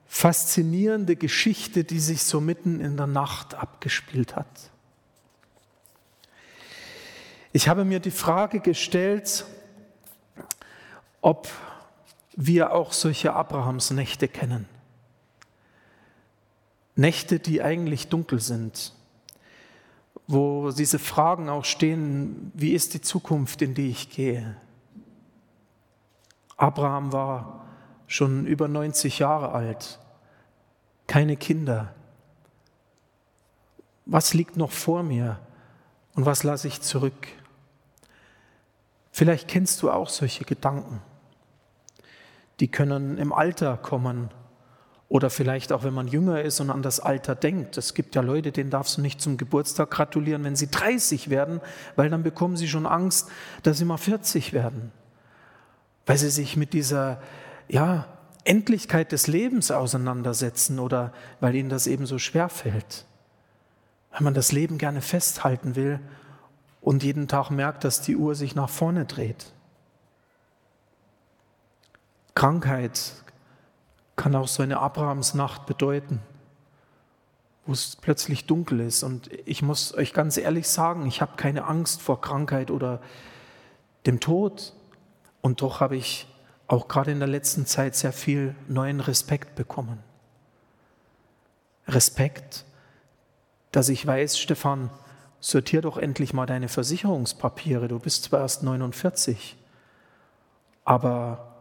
faszinierende 0.08 1.16
Geschichte, 1.16 1.84
die 1.84 2.00
sich 2.00 2.24
so 2.24 2.42
mitten 2.42 2.80
in 2.80 2.98
der 2.98 3.08
Nacht 3.08 3.54
abgespielt 3.54 4.36
hat. 4.36 4.72
Ich 7.52 7.70
habe 7.70 7.86
mir 7.86 8.00
die 8.00 8.12
Frage 8.12 8.60
gestellt, 8.60 9.46
ob 11.22 11.48
wir 12.36 12.74
auch 12.74 12.92
solche 12.92 13.34
Abrahamsnächte 13.34 14.28
kennen. 14.28 14.73
Nächte, 16.96 17.40
die 17.40 17.62
eigentlich 17.62 18.08
dunkel 18.08 18.40
sind, 18.40 18.94
wo 20.28 20.72
diese 20.72 21.00
Fragen 21.00 21.50
auch 21.50 21.66
stehen, 21.66 22.52
wie 22.54 22.74
ist 22.74 22.94
die 22.94 23.02
Zukunft, 23.02 23.62
in 23.62 23.74
die 23.74 23.90
ich 23.90 24.10
gehe? 24.10 24.56
Abraham 26.56 27.12
war 27.12 27.66
schon 28.08 28.46
über 28.46 28.68
90 28.68 29.20
Jahre 29.20 29.52
alt, 29.52 30.00
keine 31.08 31.36
Kinder. 31.36 31.94
Was 34.06 34.34
liegt 34.34 34.56
noch 34.56 34.72
vor 34.72 35.04
mir 35.04 35.40
und 36.16 36.26
was 36.26 36.44
lasse 36.44 36.68
ich 36.68 36.82
zurück? 36.82 37.28
Vielleicht 39.12 39.48
kennst 39.48 39.82
du 39.82 39.92
auch 39.92 40.10
solche 40.10 40.46
Gedanken. 40.46 41.02
Die 42.60 42.68
können 42.68 43.18
im 43.18 43.34
Alter 43.34 43.78
kommen 43.78 44.30
oder 45.14 45.30
vielleicht 45.30 45.72
auch, 45.72 45.84
wenn 45.84 45.94
man 45.94 46.08
jünger 46.08 46.42
ist 46.42 46.60
und 46.60 46.72
an 46.72 46.82
das 46.82 47.00
Alter 47.00 47.36
denkt. 47.36 47.78
Es 47.78 47.94
gibt 47.94 48.16
ja 48.16 48.24
Leute, 48.24 48.52
denen 48.52 48.72
darfst 48.72 48.98
du 48.98 49.02
nicht 49.02 49.22
zum 49.22 49.38
Geburtstag 49.38 49.92
gratulieren, 49.92 50.44
wenn 50.44 50.56
sie 50.56 50.72
30 50.72 51.30
werden, 51.30 51.62
weil 51.96 52.10
dann 52.10 52.24
bekommen 52.24 52.58
sie 52.58 52.68
schon 52.68 52.88
Angst, 52.88 53.30
dass 53.62 53.78
sie 53.78 53.86
mal 53.86 53.98
40 53.98 54.54
werden. 54.54 54.92
Weil 56.08 56.18
sie 56.18 56.32
sich 56.32 56.58
mit 56.58 56.74
dieser 56.74 57.22
ja, 57.68 58.08
Endlichkeit 58.44 59.12
des 59.12 59.28
Lebens 59.28 59.70
auseinandersetzen 59.70 60.80
oder 60.80 61.14
weil 61.40 61.54
ihnen 61.54 61.70
das 61.70 61.86
eben 61.86 62.08
so 62.08 62.18
schwer 62.18 62.50
fällt. 62.50 63.06
Weil 64.14 64.24
man 64.24 64.34
das 64.34 64.52
Leben 64.52 64.80
gerne 64.80 65.02
festhalten 65.02 65.76
will 65.76 66.00
und 66.82 67.04
jeden 67.04 67.28
Tag 67.28 67.52
merkt, 67.52 67.84
dass 67.84 68.02
die 68.02 68.18
Uhr 68.18 68.34
sich 68.34 68.56
nach 68.56 68.70
vorne 68.70 69.06
dreht. 69.06 69.54
Krankheit 72.34 73.23
kann 74.16 74.36
auch 74.36 74.48
so 74.48 74.64
eine 74.64 74.80
Abrahamsnacht 74.80 75.66
bedeuten, 75.66 76.22
wo 77.66 77.74
es 77.74 77.96
plötzlich 77.96 78.46
dunkel 78.46 78.80
ist. 78.82 79.04
Und 79.04 79.30
ich 79.46 79.62
muss 79.62 79.94
euch 79.94 80.14
ganz 80.14 80.38
ehrlich 80.38 80.68
sagen, 80.68 81.06
ich 81.06 81.22
habe 81.22 81.36
keine 81.36 81.66
Angst 81.66 82.02
vor 82.02 82.22
Krankheit 82.22 82.72
oder 82.72 83.02
dem 84.06 84.20
Tod. 84.20 84.74
Und 85.42 85.62
doch 85.62 85.80
habe 85.80 85.96
ich 85.96 86.28
auch 86.68 86.88
gerade 86.88 87.12
in 87.12 87.20
der 87.20 87.28
letzten 87.28 87.66
Zeit 87.66 87.96
sehr 87.96 88.14
viel 88.14 88.56
neuen 88.68 89.00
Respekt 89.00 89.56
bekommen. 89.56 90.00
Respekt, 91.88 92.66
dass 93.72 93.90
ich 93.90 94.06
weiß, 94.06 94.38
Stefan, 94.38 94.90
sortier 95.40 95.82
doch 95.82 95.98
endlich 95.98 96.34
mal 96.34 96.46
deine 96.46 96.70
Versicherungspapiere. 96.70 97.90
Du 97.90 98.00
bist 98.00 98.24
zwar 98.24 98.40
erst 98.42 98.64
49, 98.64 99.58
aber 100.86 101.53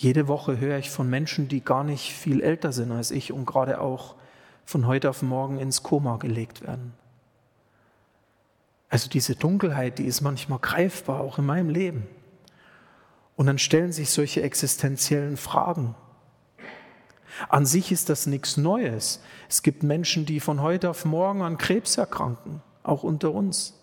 jede 0.00 0.28
Woche 0.28 0.58
höre 0.58 0.78
ich 0.78 0.88
von 0.88 1.10
Menschen, 1.10 1.48
die 1.48 1.62
gar 1.62 1.84
nicht 1.84 2.14
viel 2.14 2.40
älter 2.40 2.72
sind 2.72 2.90
als 2.90 3.10
ich 3.10 3.34
und 3.34 3.44
gerade 3.44 3.82
auch 3.82 4.14
von 4.64 4.86
heute 4.86 5.10
auf 5.10 5.20
morgen 5.20 5.58
ins 5.58 5.82
Koma 5.82 6.16
gelegt 6.16 6.62
werden. 6.62 6.94
Also 8.88 9.10
diese 9.10 9.34
Dunkelheit, 9.34 9.98
die 9.98 10.06
ist 10.06 10.22
manchmal 10.22 10.58
greifbar, 10.58 11.20
auch 11.20 11.38
in 11.38 11.44
meinem 11.44 11.68
Leben. 11.68 12.06
Und 13.36 13.46
dann 13.46 13.58
stellen 13.58 13.92
sich 13.92 14.08
solche 14.08 14.42
existenziellen 14.42 15.36
Fragen. 15.36 15.94
An 17.50 17.66
sich 17.66 17.92
ist 17.92 18.08
das 18.08 18.26
nichts 18.26 18.56
Neues. 18.56 19.22
Es 19.50 19.62
gibt 19.62 19.82
Menschen, 19.82 20.24
die 20.24 20.40
von 20.40 20.62
heute 20.62 20.88
auf 20.88 21.04
morgen 21.04 21.42
an 21.42 21.58
Krebs 21.58 21.98
erkranken, 21.98 22.62
auch 22.84 23.02
unter 23.02 23.34
uns. 23.34 23.78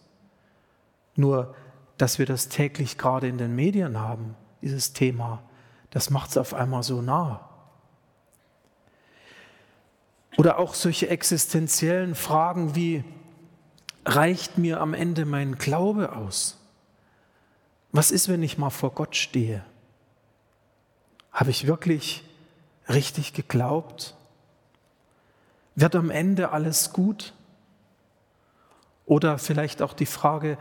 Nur, 1.16 1.54
dass 2.00 2.18
wir 2.18 2.26
das 2.26 2.50
täglich 2.50 2.98
gerade 2.98 3.28
in 3.28 3.38
den 3.38 3.56
Medien 3.56 4.00
haben, 4.00 4.34
dieses 4.64 4.94
Thema, 4.94 5.44
das 5.98 6.12
macht 6.12 6.30
es 6.30 6.38
auf 6.38 6.54
einmal 6.54 6.84
so 6.84 7.02
nah. 7.02 7.50
Oder 10.38 10.60
auch 10.60 10.76
solche 10.76 11.10
existenziellen 11.10 12.14
Fragen 12.14 12.76
wie, 12.76 13.04
reicht 14.06 14.60
mir 14.60 14.80
am 14.80 14.94
Ende 14.94 15.26
mein 15.26 15.58
Glaube 15.58 16.16
aus? 16.16 16.60
Was 17.92 18.12
ist, 18.12 18.30
wenn 18.30 18.44
ich 18.44 18.60
mal 18.60 18.70
vor 18.70 18.92
Gott 18.92 19.16
stehe? 19.16 19.66
Habe 21.32 21.50
ich 21.50 21.66
wirklich 21.66 22.24
richtig 22.88 23.34
geglaubt? 23.34 24.14
Wird 25.74 25.96
am 25.96 26.12
Ende 26.12 26.52
alles 26.52 26.94
gut? 26.94 27.34
Oder 29.08 29.40
vielleicht 29.40 29.82
auch 29.82 29.94
die 29.94 30.06
Frage, 30.06 30.60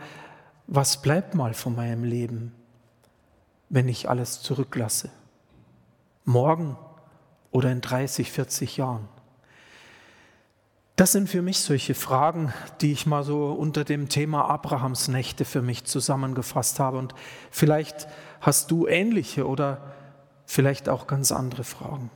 was 0.65 0.99
bleibt 1.03 1.35
mal 1.35 1.53
von 1.53 1.75
meinem 1.75 2.03
Leben? 2.03 2.53
wenn 3.69 3.87
ich 3.87 4.09
alles 4.09 4.41
zurücklasse? 4.41 5.09
Morgen 6.27 6.77
oder 7.51 7.71
in 7.71 7.79
30, 7.79 8.31
40 8.31 8.77
Jahren? 8.77 9.07
Das 10.97 11.13
sind 11.13 11.29
für 11.29 11.41
mich 11.41 11.59
solche 11.59 11.93
Fragen, 11.93 12.53
die 12.81 12.91
ich 12.91 13.05
mal 13.05 13.23
so 13.23 13.51
unter 13.51 13.85
dem 13.85 14.09
Thema 14.09 14.49
Abrahams 14.49 15.07
Nächte 15.07 15.45
für 15.45 15.61
mich 15.61 15.85
zusammengefasst 15.85 16.79
habe. 16.79 16.97
Und 16.97 17.15
vielleicht 17.49 18.07
hast 18.41 18.71
du 18.71 18.87
ähnliche 18.87 19.47
oder 19.47 19.93
vielleicht 20.45 20.89
auch 20.89 21.07
ganz 21.07 21.31
andere 21.31 21.63
Fragen. 21.63 22.09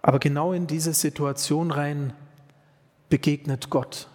Aber 0.00 0.20
genau 0.20 0.52
in 0.52 0.68
diese 0.68 0.92
Situation 0.92 1.72
rein 1.72 2.12
begegnet 3.08 3.68
Gott. 3.68 4.08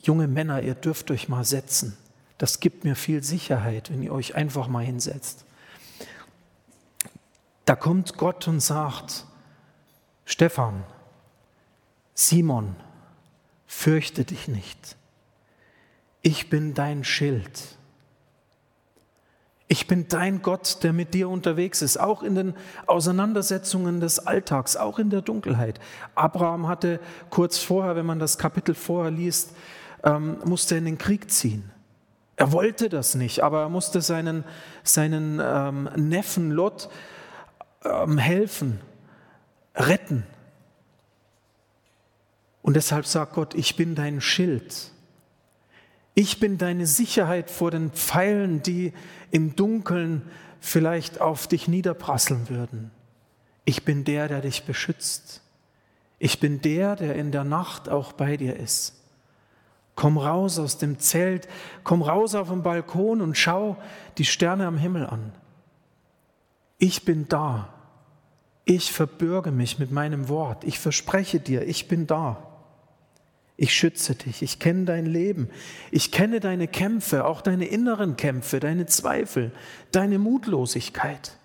Junge 0.00 0.28
Männer, 0.28 0.62
ihr 0.62 0.74
dürft 0.74 1.10
euch 1.10 1.28
mal 1.28 1.44
setzen. 1.44 1.96
Das 2.38 2.60
gibt 2.60 2.84
mir 2.84 2.94
viel 2.94 3.24
Sicherheit, 3.24 3.90
wenn 3.90 4.02
ihr 4.02 4.12
euch 4.12 4.36
einfach 4.36 4.68
mal 4.68 4.84
hinsetzt. 4.84 5.44
Da 7.64 7.76
kommt 7.76 8.16
Gott 8.16 8.48
und 8.48 8.60
sagt, 8.60 9.24
Stefan, 10.24 10.84
Simon, 12.14 12.76
fürchte 13.66 14.24
dich 14.24 14.48
nicht. 14.48 14.96
Ich 16.22 16.50
bin 16.50 16.74
dein 16.74 17.04
Schild. 17.04 17.76
Ich 19.68 19.86
bin 19.86 20.06
dein 20.08 20.42
Gott, 20.42 20.82
der 20.82 20.92
mit 20.92 21.14
dir 21.14 21.28
unterwegs 21.28 21.80
ist, 21.80 21.98
auch 21.98 22.22
in 22.22 22.34
den 22.34 22.54
Auseinandersetzungen 22.86 24.00
des 24.00 24.18
Alltags, 24.18 24.76
auch 24.76 24.98
in 24.98 25.08
der 25.08 25.22
Dunkelheit. 25.22 25.80
Abraham 26.14 26.68
hatte 26.68 27.00
kurz 27.30 27.58
vorher, 27.58 27.96
wenn 27.96 28.04
man 28.04 28.18
das 28.18 28.36
Kapitel 28.36 28.74
vorher 28.74 29.10
liest, 29.10 29.56
ähm, 30.04 30.36
musste 30.44 30.76
in 30.76 30.84
den 30.84 30.98
Krieg 30.98 31.30
ziehen. 31.30 31.70
Er 32.36 32.52
wollte 32.52 32.88
das 32.88 33.14
nicht, 33.14 33.42
aber 33.42 33.62
er 33.62 33.68
musste 33.68 34.02
seinen, 34.02 34.44
seinen 34.84 35.40
ähm, 35.42 35.88
Neffen 35.96 36.50
Lot 36.50 36.90
ähm, 37.84 38.18
helfen, 38.18 38.80
retten. 39.74 40.24
Und 42.62 42.74
deshalb 42.74 43.06
sagt 43.06 43.34
Gott, 43.34 43.54
ich 43.54 43.76
bin 43.76 43.94
dein 43.94 44.20
Schild. 44.20 44.90
Ich 46.14 46.40
bin 46.40 46.58
deine 46.58 46.86
Sicherheit 46.86 47.50
vor 47.50 47.70
den 47.70 47.90
Pfeilen, 47.90 48.62
die 48.62 48.92
im 49.30 49.56
Dunkeln 49.56 50.22
vielleicht 50.60 51.20
auf 51.20 51.46
dich 51.48 51.68
niederprasseln 51.68 52.48
würden. 52.48 52.90
Ich 53.64 53.84
bin 53.84 54.04
der, 54.04 54.28
der 54.28 54.40
dich 54.40 54.64
beschützt. 54.64 55.42
Ich 56.18 56.38
bin 56.38 56.60
der, 56.60 56.96
der 56.96 57.16
in 57.16 57.32
der 57.32 57.44
Nacht 57.44 57.88
auch 57.88 58.12
bei 58.12 58.36
dir 58.36 58.56
ist. 58.56 58.94
Komm 59.94 60.18
raus 60.18 60.58
aus 60.58 60.78
dem 60.78 60.98
Zelt, 60.98 61.48
komm 61.84 62.02
raus 62.02 62.34
auf 62.34 62.48
den 62.48 62.62
Balkon 62.62 63.20
und 63.20 63.36
schau 63.36 63.76
die 64.18 64.24
Sterne 64.24 64.66
am 64.66 64.78
Himmel 64.78 65.06
an. 65.06 65.32
Ich 66.82 67.04
bin 67.04 67.28
da. 67.28 67.68
ich 68.64 68.90
verbürge 68.90 69.52
mich 69.52 69.78
mit 69.78 69.92
meinem 69.92 70.28
Wort. 70.28 70.64
Ich 70.64 70.80
verspreche 70.80 71.38
dir, 71.38 71.62
ich 71.62 71.86
bin 71.86 72.08
da. 72.08 72.42
Ich 73.56 73.72
schütze 73.72 74.16
dich. 74.16 74.42
Ich 74.42 74.58
kenne 74.58 74.84
dein 74.84 75.06
Leben. 75.06 75.48
Ich 75.92 76.10
kenne 76.10 76.40
deine 76.40 76.66
Kämpfe, 76.66 77.24
auch 77.24 77.40
deine 77.40 77.66
inneren 77.66 78.16
Kämpfe, 78.16 78.58
deine 78.58 78.86
Zweifel, 78.86 79.52
deine 79.92 80.18
Mutlosigkeit. 80.18 81.36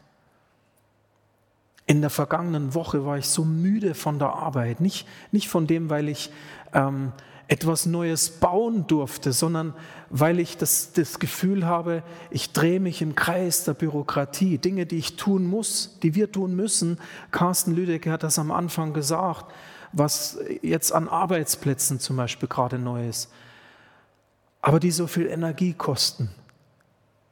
In 1.86 2.01
der 2.01 2.10
vergangenen 2.10 2.74
Woche 2.74 3.06
war 3.06 3.20
ich 3.20 3.27
so 3.27 3.46
müde 3.46 3.94
von 3.94 4.17
der 4.17 4.29
Arbeit. 4.29 4.82
Nicht, 4.82 5.08
nicht 5.32 5.50
von 5.50 5.67
dem, 5.67 5.91
weil 5.91 6.10
ich 6.10 6.32
ähm, 6.74 7.12
etwas 7.48 7.86
Neues 7.86 8.30
bauen 8.30 8.88
durfte, 8.88 9.32
sondern 9.32 9.74
weil 10.10 10.39
ich 10.39 10.58
das, 10.58 10.92
das 10.92 11.20
Gefühl 11.20 11.66
habe, 11.66 12.04
ich 12.30 12.51
drehe 12.51 12.80
mich 12.80 13.01
im 13.01 13.16
Kreis 13.16 13.63
der 13.63 13.74
Bürokratie. 13.74 14.58
Dinge, 14.58 14.86
die 14.86 14.98
ich 14.98 15.16
tun 15.16 15.48
muss, 15.48 15.98
die 16.04 16.13
wir 16.16 16.32
tun 16.32 16.56
müssen. 16.56 17.00
Carsten 17.32 17.74
Lüdecke 17.74 18.12
hat 18.12 18.24
das 18.24 18.38
am 18.38 18.51
Anfang 18.51 18.94
gesagt, 18.94 19.54
was 19.94 20.39
jetzt 20.62 20.92
an 20.92 21.08
Arbeitsplätzen 21.08 22.00
zum 22.00 22.18
Beispiel 22.18 22.50
gerade 22.50 22.80
neu 22.80 23.08
ist. 23.08 23.32
Aber 24.62 24.80
die 24.80 24.92
so 24.92 25.08
viel 25.08 25.27
Energie 25.27 25.74
kosten, 25.74 26.30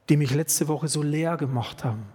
die 0.08 0.16
mich 0.16 0.34
letzte 0.34 0.68
Woche 0.68 0.88
so 0.88 1.02
leer 1.02 1.36
gemacht 1.36 1.84
haben 1.84 2.06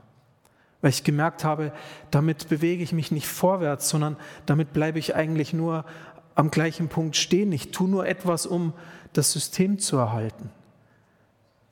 weil 0.81 0.89
ich 0.89 1.03
gemerkt 1.03 1.43
habe, 1.43 1.71
damit 2.09 2.49
bewege 2.49 2.83
ich 2.83 2.91
mich 2.91 3.11
nicht 3.11 3.27
vorwärts, 3.27 3.89
sondern 3.89 4.17
damit 4.45 4.73
bleibe 4.73 4.99
ich 4.99 5.15
eigentlich 5.15 5.53
nur 5.53 5.85
am 6.35 6.51
gleichen 6.51 6.87
Punkt 6.87 7.15
stehen. 7.15 7.51
Ich 7.51 7.71
tue 7.71 7.89
nur 7.89 8.07
etwas, 8.07 8.45
um 8.45 8.73
das 9.13 9.31
System 9.31 9.79
zu 9.79 9.97
erhalten. 9.97 10.49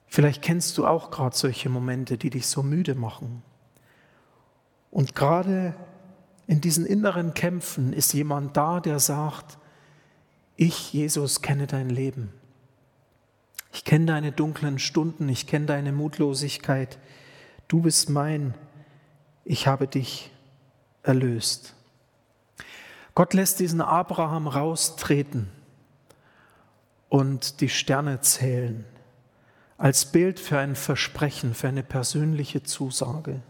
Vielleicht 0.07 0.41
kennst 0.41 0.77
du 0.77 0.87
auch 0.87 1.11
gerade 1.11 1.35
solche 1.35 1.69
Momente, 1.69 2.17
die 2.17 2.29
dich 2.29 2.47
so 2.47 2.63
müde 2.63 2.95
machen. 2.95 3.43
Und 4.91 5.15
gerade 5.15 5.75
in 6.47 6.61
diesen 6.61 6.85
inneren 6.85 7.35
Kämpfen 7.35 7.93
ist 7.93 8.13
jemand 8.13 8.57
da, 8.57 8.79
der 8.79 8.99
sagt, 8.99 9.59
ich, 10.55 10.91
Jesus, 10.91 11.41
kenne 11.41 11.67
dein 11.67 11.89
Leben. 11.89 12.33
Ich 13.71 13.83
kenne 13.83 14.07
deine 14.07 14.31
dunklen 14.31 14.79
Stunden, 14.79 15.29
ich 15.29 15.45
kenne 15.45 15.67
deine 15.67 15.91
Mutlosigkeit. 15.91 16.97
Du 17.67 17.81
bist 17.83 18.09
mein, 18.09 18.55
ich 19.45 19.67
habe 19.67 19.87
dich 19.87 20.31
erlöst. 21.03 21.75
Gott 23.19 23.33
lässt 23.33 23.59
diesen 23.59 23.81
Abraham 23.81 24.47
raustreten 24.47 25.49
und 27.09 27.59
die 27.59 27.67
Sterne 27.67 28.21
zählen, 28.21 28.85
als 29.77 30.05
Bild 30.05 30.39
für 30.39 30.57
ein 30.57 30.77
Versprechen, 30.77 31.53
für 31.53 31.67
eine 31.67 31.83
persönliche 31.83 32.63
Zusage. 32.63 33.41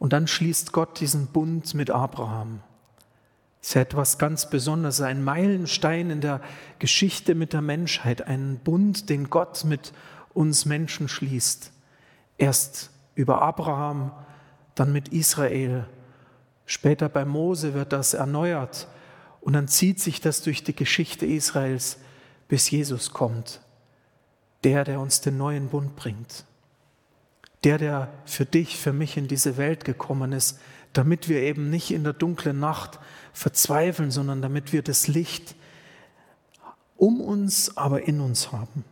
Und 0.00 0.12
dann 0.12 0.26
schließt 0.26 0.72
Gott 0.72 0.98
diesen 0.98 1.28
Bund 1.28 1.74
mit 1.74 1.92
Abraham. 1.92 2.58
Das 3.60 3.68
ist 3.68 3.74
ja 3.74 3.82
etwas 3.82 4.18
ganz 4.18 4.50
Besonderes, 4.50 5.00
ein 5.00 5.22
Meilenstein 5.22 6.10
in 6.10 6.20
der 6.20 6.40
Geschichte 6.80 7.36
mit 7.36 7.52
der 7.52 7.62
Menschheit, 7.62 8.26
ein 8.26 8.58
Bund, 8.58 9.10
den 9.10 9.30
Gott 9.30 9.64
mit 9.64 9.92
uns 10.32 10.64
Menschen 10.64 11.06
schließt. 11.06 11.70
Erst 12.36 12.90
über 13.14 13.42
Abraham, 13.42 14.10
dann 14.74 14.92
mit 14.92 15.10
Israel 15.10 15.86
Später 16.66 17.08
bei 17.08 17.24
Mose 17.24 17.74
wird 17.74 17.92
das 17.92 18.14
erneuert 18.14 18.88
und 19.40 19.52
dann 19.52 19.68
zieht 19.68 20.00
sich 20.00 20.20
das 20.20 20.42
durch 20.42 20.64
die 20.64 20.74
Geschichte 20.74 21.26
Israels, 21.26 21.98
bis 22.48 22.70
Jesus 22.70 23.12
kommt. 23.12 23.60
Der, 24.64 24.84
der 24.84 25.00
uns 25.00 25.20
den 25.20 25.36
neuen 25.36 25.68
Bund 25.68 25.94
bringt. 25.96 26.44
Der, 27.64 27.76
der 27.76 28.08
für 28.24 28.46
dich, 28.46 28.78
für 28.78 28.94
mich 28.94 29.16
in 29.18 29.28
diese 29.28 29.58
Welt 29.58 29.84
gekommen 29.84 30.32
ist, 30.32 30.58
damit 30.94 31.28
wir 31.28 31.42
eben 31.42 31.68
nicht 31.68 31.90
in 31.90 32.04
der 32.04 32.14
dunklen 32.14 32.58
Nacht 32.58 32.98
verzweifeln, 33.34 34.10
sondern 34.10 34.40
damit 34.40 34.72
wir 34.72 34.82
das 34.82 35.08
Licht 35.08 35.54
um 36.96 37.20
uns, 37.20 37.76
aber 37.76 38.06
in 38.08 38.20
uns 38.20 38.52
haben. 38.52 38.84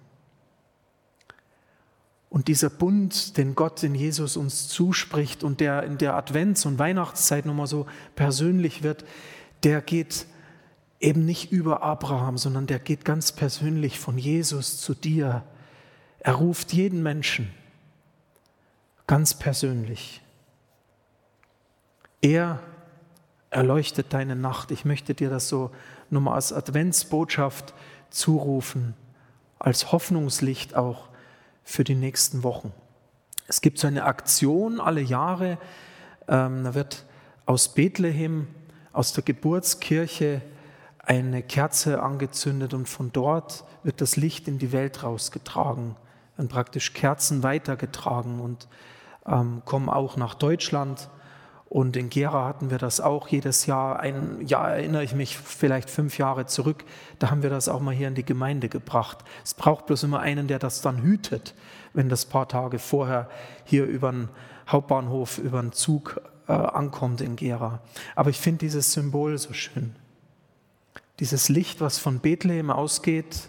Und 2.32 2.48
dieser 2.48 2.70
Bund, 2.70 3.36
den 3.36 3.54
Gott 3.54 3.82
in 3.82 3.94
Jesus 3.94 4.38
uns 4.38 4.66
zuspricht 4.66 5.44
und 5.44 5.60
der 5.60 5.82
in 5.82 5.98
der 5.98 6.14
Advents- 6.14 6.64
und 6.64 6.78
Weihnachtszeit 6.78 7.44
nochmal 7.44 7.66
so 7.66 7.84
persönlich 8.16 8.82
wird, 8.82 9.04
der 9.64 9.82
geht 9.82 10.24
eben 10.98 11.26
nicht 11.26 11.52
über 11.52 11.82
Abraham, 11.82 12.38
sondern 12.38 12.66
der 12.66 12.78
geht 12.78 13.04
ganz 13.04 13.32
persönlich 13.32 13.98
von 13.98 14.16
Jesus 14.16 14.80
zu 14.80 14.94
dir. 14.94 15.44
Er 16.20 16.32
ruft 16.32 16.72
jeden 16.72 17.02
Menschen 17.02 17.50
ganz 19.06 19.34
persönlich. 19.34 20.22
Er 22.22 22.60
erleuchtet 23.50 24.14
deine 24.14 24.36
Nacht. 24.36 24.70
Ich 24.70 24.86
möchte 24.86 25.12
dir 25.12 25.28
das 25.28 25.50
so 25.50 25.70
nochmal 26.08 26.36
als 26.36 26.50
Adventsbotschaft 26.50 27.74
zurufen, 28.08 28.94
als 29.58 29.92
Hoffnungslicht 29.92 30.74
auch 30.74 31.11
für 31.64 31.84
die 31.84 31.94
nächsten 31.94 32.42
Wochen. 32.42 32.72
Es 33.48 33.60
gibt 33.60 33.78
so 33.78 33.86
eine 33.86 34.04
Aktion 34.04 34.80
alle 34.80 35.00
Jahre, 35.00 35.58
ähm, 36.28 36.64
da 36.64 36.74
wird 36.74 37.04
aus 37.46 37.74
Bethlehem, 37.74 38.48
aus 38.92 39.12
der 39.12 39.24
Geburtskirche 39.24 40.42
eine 40.98 41.42
Kerze 41.42 42.02
angezündet 42.02 42.74
und 42.74 42.88
von 42.88 43.12
dort 43.12 43.64
wird 43.82 44.00
das 44.00 44.16
Licht 44.16 44.46
in 44.46 44.58
die 44.58 44.72
Welt 44.72 45.02
rausgetragen, 45.02 45.96
werden 46.36 46.48
praktisch 46.48 46.92
Kerzen 46.92 47.42
weitergetragen 47.42 48.40
und 48.40 48.68
ähm, 49.26 49.62
kommen 49.64 49.88
auch 49.88 50.16
nach 50.16 50.34
Deutschland 50.34 51.08
und 51.72 51.96
in 51.96 52.10
Gera 52.10 52.44
hatten 52.44 52.68
wir 52.68 52.76
das 52.76 53.00
auch 53.00 53.28
jedes 53.28 53.64
Jahr. 53.64 53.98
Ein 53.98 54.46
Jahr 54.46 54.72
erinnere 54.72 55.04
ich 55.04 55.14
mich 55.14 55.38
vielleicht 55.38 55.88
fünf 55.88 56.18
Jahre 56.18 56.44
zurück. 56.44 56.84
Da 57.18 57.30
haben 57.30 57.42
wir 57.42 57.48
das 57.48 57.70
auch 57.70 57.80
mal 57.80 57.94
hier 57.94 58.08
in 58.08 58.14
die 58.14 58.26
Gemeinde 58.26 58.68
gebracht. 58.68 59.20
Es 59.42 59.54
braucht 59.54 59.86
bloß 59.86 60.02
immer 60.02 60.20
einen, 60.20 60.48
der 60.48 60.58
das 60.58 60.82
dann 60.82 61.02
hütet, 61.02 61.54
wenn 61.94 62.10
das 62.10 62.26
paar 62.26 62.46
Tage 62.46 62.78
vorher 62.78 63.26
hier 63.64 63.86
über 63.86 64.12
den 64.12 64.28
Hauptbahnhof, 64.68 65.38
über 65.38 65.62
den 65.62 65.72
Zug 65.72 66.20
äh, 66.46 66.52
ankommt 66.52 67.22
in 67.22 67.36
Gera. 67.36 67.80
Aber 68.16 68.28
ich 68.28 68.38
finde 68.38 68.58
dieses 68.58 68.92
Symbol 68.92 69.38
so 69.38 69.54
schön. 69.54 69.96
Dieses 71.20 71.48
Licht, 71.48 71.80
was 71.80 71.96
von 71.96 72.18
Bethlehem 72.18 72.70
ausgeht, 72.70 73.48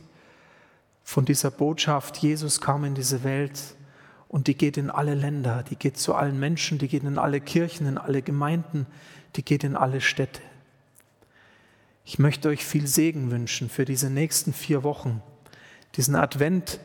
von 1.03 1.25
dieser 1.25 1.51
Botschaft, 1.51 2.19
Jesus 2.19 2.61
kam 2.61 2.85
in 2.85 2.95
diese 2.95 3.25
Welt 3.25 3.59
und 4.33 4.47
die 4.47 4.55
geht 4.55 4.77
in 4.77 4.89
alle 4.89 5.13
Länder, 5.13 5.61
die 5.61 5.75
geht 5.75 5.95
zu 5.95 6.15
allen 6.15 6.39
Menschen, 6.39 6.79
die 6.79 6.87
geht 6.87 7.03
in 7.03 7.19
alle 7.19 7.39
Kirchen, 7.39 7.85
in 7.85 7.99
alle 7.99 8.23
Gemeinden, 8.23 8.87
die 9.35 9.45
geht 9.45 9.63
in 9.63 9.75
alle 9.75 10.01
Städte. 10.01 10.41
Ich 12.03 12.17
möchte 12.17 12.49
euch 12.49 12.65
viel 12.65 12.87
Segen 12.87 13.29
wünschen 13.29 13.69
für 13.69 13.85
diese 13.85 14.09
nächsten 14.09 14.51
vier 14.51 14.81
Wochen, 14.81 15.21
diesen 15.97 16.15
Advent 16.15 16.79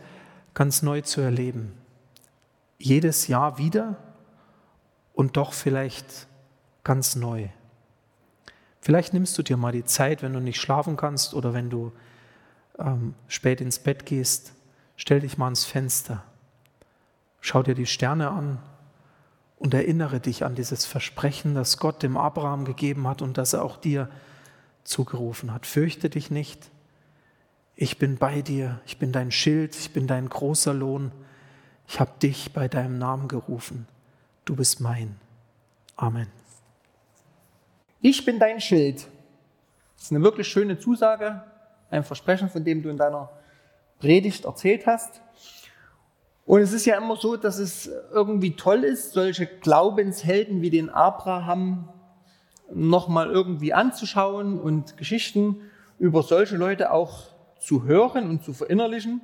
ganz 0.53 0.83
neu 0.83 1.01
zu 1.01 1.23
erleben. 1.23 1.73
Jedes 2.77 3.29
Jahr 3.29 3.57
wieder 3.57 3.97
und 5.15 5.39
doch 5.39 5.55
vielleicht 5.55 6.27
ganz 6.85 7.17
neu. 7.17 7.49
Vielleicht 8.83 9.15
nimmst 9.15 9.39
du 9.39 9.43
dir 9.43 9.57
mal 9.57 9.73
die 9.73 9.87
Zeit, 9.87 10.21
wenn 10.23 10.35
du 10.35 10.41
nicht 10.41 10.61
schlafen 10.61 10.99
kannst 10.99 11.33
oder 11.33 11.55
wenn 11.55 11.71
du 11.71 11.93
ähm, 12.79 13.15
spät 13.27 13.63
ins 13.63 13.79
Bett 13.79 14.05
gehst, 14.05 14.53
stell 14.97 15.21
dich 15.21 15.39
mal 15.39 15.47
ans 15.47 15.65
Fenster 15.65 16.23
Schau 17.41 17.63
dir 17.63 17.75
die 17.75 17.87
Sterne 17.87 18.31
an 18.31 18.59
und 19.57 19.75
erinnere 19.75 20.21
dich 20.21 20.45
an 20.45 20.55
dieses 20.55 20.87
Versprechen, 20.87 21.55
das 21.55 21.79
Gott 21.79 22.03
dem 22.03 22.17
Abraham 22.17 22.65
gegeben 22.65 23.07
hat 23.09 23.23
und 23.23 23.39
das 23.39 23.53
er 23.53 23.65
auch 23.65 23.77
dir 23.77 24.09
zugerufen 24.85 25.53
hat. 25.53 25.67
Fürchte 25.67 26.11
dich 26.11 26.31
nicht. 26.31 26.71
Ich 27.77 27.99
bin 27.99 28.17
bei 28.17 28.43
dir. 28.43 28.81
Ich 28.87 28.99
bin 28.99 29.13
dein 29.13 29.31
Schild. 29.31 29.77
Ich 29.77 29.93
bin 29.93 30.07
dein 30.07 30.29
großer 30.29 30.75
Lohn. 30.75 31.13
Ich 31.87 32.01
habe 32.01 32.11
dich 32.23 32.53
bei 32.53 32.69
deinem 32.69 32.99
Namen 32.99 33.29
gerufen. 33.29 33.87
Du 34.45 34.57
bist 34.57 34.81
mein. 34.81 35.17
Amen. 35.97 36.29
Ich 38.01 38.25
bin 38.25 38.39
dein 38.39 38.61
Schild. 38.61 39.07
Das 39.97 40.05
ist 40.05 40.13
eine 40.13 40.23
wirklich 40.23 40.47
schöne 40.47 40.79
Zusage, 40.79 41.43
ein 41.91 42.05
Versprechen, 42.05 42.49
von 42.49 42.65
dem 42.65 42.83
du 42.83 42.89
in 42.89 42.97
deiner 42.97 43.31
Predigt 43.99 44.45
erzählt 44.45 44.87
hast. 44.87 45.21
Und 46.49 46.63
es 46.63 46.73
ist 46.73 46.87
ja 46.87 46.97
immer 46.97 47.17
so, 47.17 47.37
dass 47.37 47.59
es 47.59 47.91
irgendwie 48.11 48.57
toll 48.57 48.83
ist, 48.83 49.13
solche 49.13 49.45
Glaubenshelden 49.45 50.63
wie 50.63 50.71
den 50.71 50.89
Abraham 50.89 51.91
nochmal 52.73 53.29
irgendwie 53.29 53.75
anzuschauen 53.75 54.59
und 54.59 54.97
Geschichten 54.97 55.57
über 55.99 56.23
solche 56.23 56.57
Leute 56.57 56.91
auch 56.91 57.25
zu 57.61 57.85
hören 57.85 58.31
und 58.31 58.45
zu 58.45 58.55
verinnerlichen. 58.55 59.21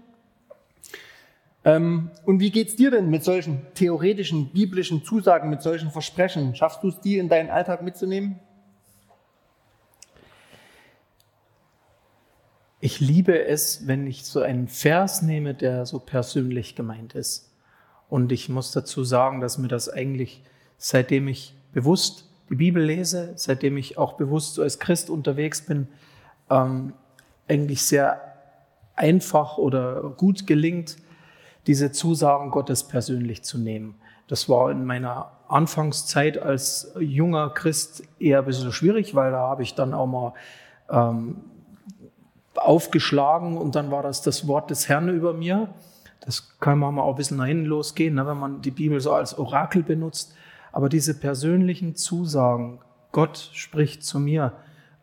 Ähm, 1.64 2.10
und 2.26 2.40
wie 2.40 2.50
geht's 2.50 2.76
dir 2.76 2.90
denn 2.90 3.08
mit 3.08 3.24
solchen 3.24 3.62
theoretischen 3.72 4.50
biblischen 4.52 5.02
Zusagen, 5.02 5.48
mit 5.48 5.62
solchen 5.62 5.90
Versprechen? 5.90 6.54
Schaffst 6.54 6.82
du 6.82 6.88
es, 6.88 7.00
die 7.00 7.16
in 7.16 7.30
deinen 7.30 7.48
Alltag 7.48 7.80
mitzunehmen? 7.80 8.38
Ich 12.84 13.00
liebe 13.00 13.46
es, 13.46 13.86
wenn 13.86 14.06
ich 14.06 14.26
so 14.26 14.42
einen 14.42 14.68
Vers 14.68 15.22
nehme, 15.22 15.54
der 15.54 15.86
so 15.86 15.98
persönlich 15.98 16.76
gemeint 16.76 17.14
ist. 17.14 17.50
Und 18.10 18.30
ich 18.30 18.50
muss 18.50 18.72
dazu 18.72 19.04
sagen, 19.04 19.40
dass 19.40 19.56
mir 19.56 19.68
das 19.68 19.88
eigentlich, 19.88 20.42
seitdem 20.76 21.26
ich 21.28 21.56
bewusst 21.72 22.28
die 22.50 22.56
Bibel 22.56 22.84
lese, 22.84 23.32
seitdem 23.36 23.78
ich 23.78 23.96
auch 23.96 24.18
bewusst 24.18 24.52
so 24.52 24.62
als 24.62 24.80
Christ 24.80 25.08
unterwegs 25.08 25.62
bin, 25.62 25.88
ähm, 26.50 26.92
eigentlich 27.48 27.80
sehr 27.86 28.20
einfach 28.96 29.56
oder 29.56 30.10
gut 30.18 30.46
gelingt, 30.46 30.98
diese 31.66 31.90
Zusagen 31.90 32.50
Gottes 32.50 32.84
persönlich 32.84 33.42
zu 33.44 33.56
nehmen. 33.56 33.94
Das 34.28 34.46
war 34.50 34.70
in 34.70 34.84
meiner 34.84 35.32
Anfangszeit 35.48 36.36
als 36.36 36.92
junger 37.00 37.48
Christ 37.48 38.02
eher 38.18 38.40
ein 38.40 38.44
bisschen 38.44 38.72
schwierig, 38.72 39.14
weil 39.14 39.30
da 39.30 39.38
habe 39.38 39.62
ich 39.62 39.74
dann 39.74 39.94
auch 39.94 40.06
mal 40.06 40.34
ähm, 40.90 41.44
aufgeschlagen 42.56 43.56
und 43.56 43.74
dann 43.74 43.90
war 43.90 44.02
das 44.02 44.22
das 44.22 44.46
Wort 44.46 44.70
des 44.70 44.88
Herrn 44.88 45.08
über 45.08 45.34
mir. 45.34 45.68
Das 46.20 46.58
kann 46.58 46.78
man 46.78 46.94
mal 46.94 47.02
auch 47.02 47.10
ein 47.10 47.16
bisschen 47.16 47.36
nach 47.36 47.46
hinten 47.46 47.66
losgehen, 47.66 48.14
ne, 48.14 48.26
wenn 48.26 48.38
man 48.38 48.62
die 48.62 48.70
Bibel 48.70 49.00
so 49.00 49.12
als 49.12 49.38
Orakel 49.38 49.82
benutzt. 49.82 50.34
Aber 50.72 50.88
diese 50.88 51.14
persönlichen 51.14 51.94
Zusagen, 51.94 52.80
Gott 53.12 53.50
spricht 53.52 54.02
zu 54.04 54.18
mir 54.18 54.52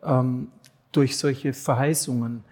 ähm, 0.02 0.48
durch 0.90 1.16
solche 1.16 1.52
Verheißungen, 1.52 2.44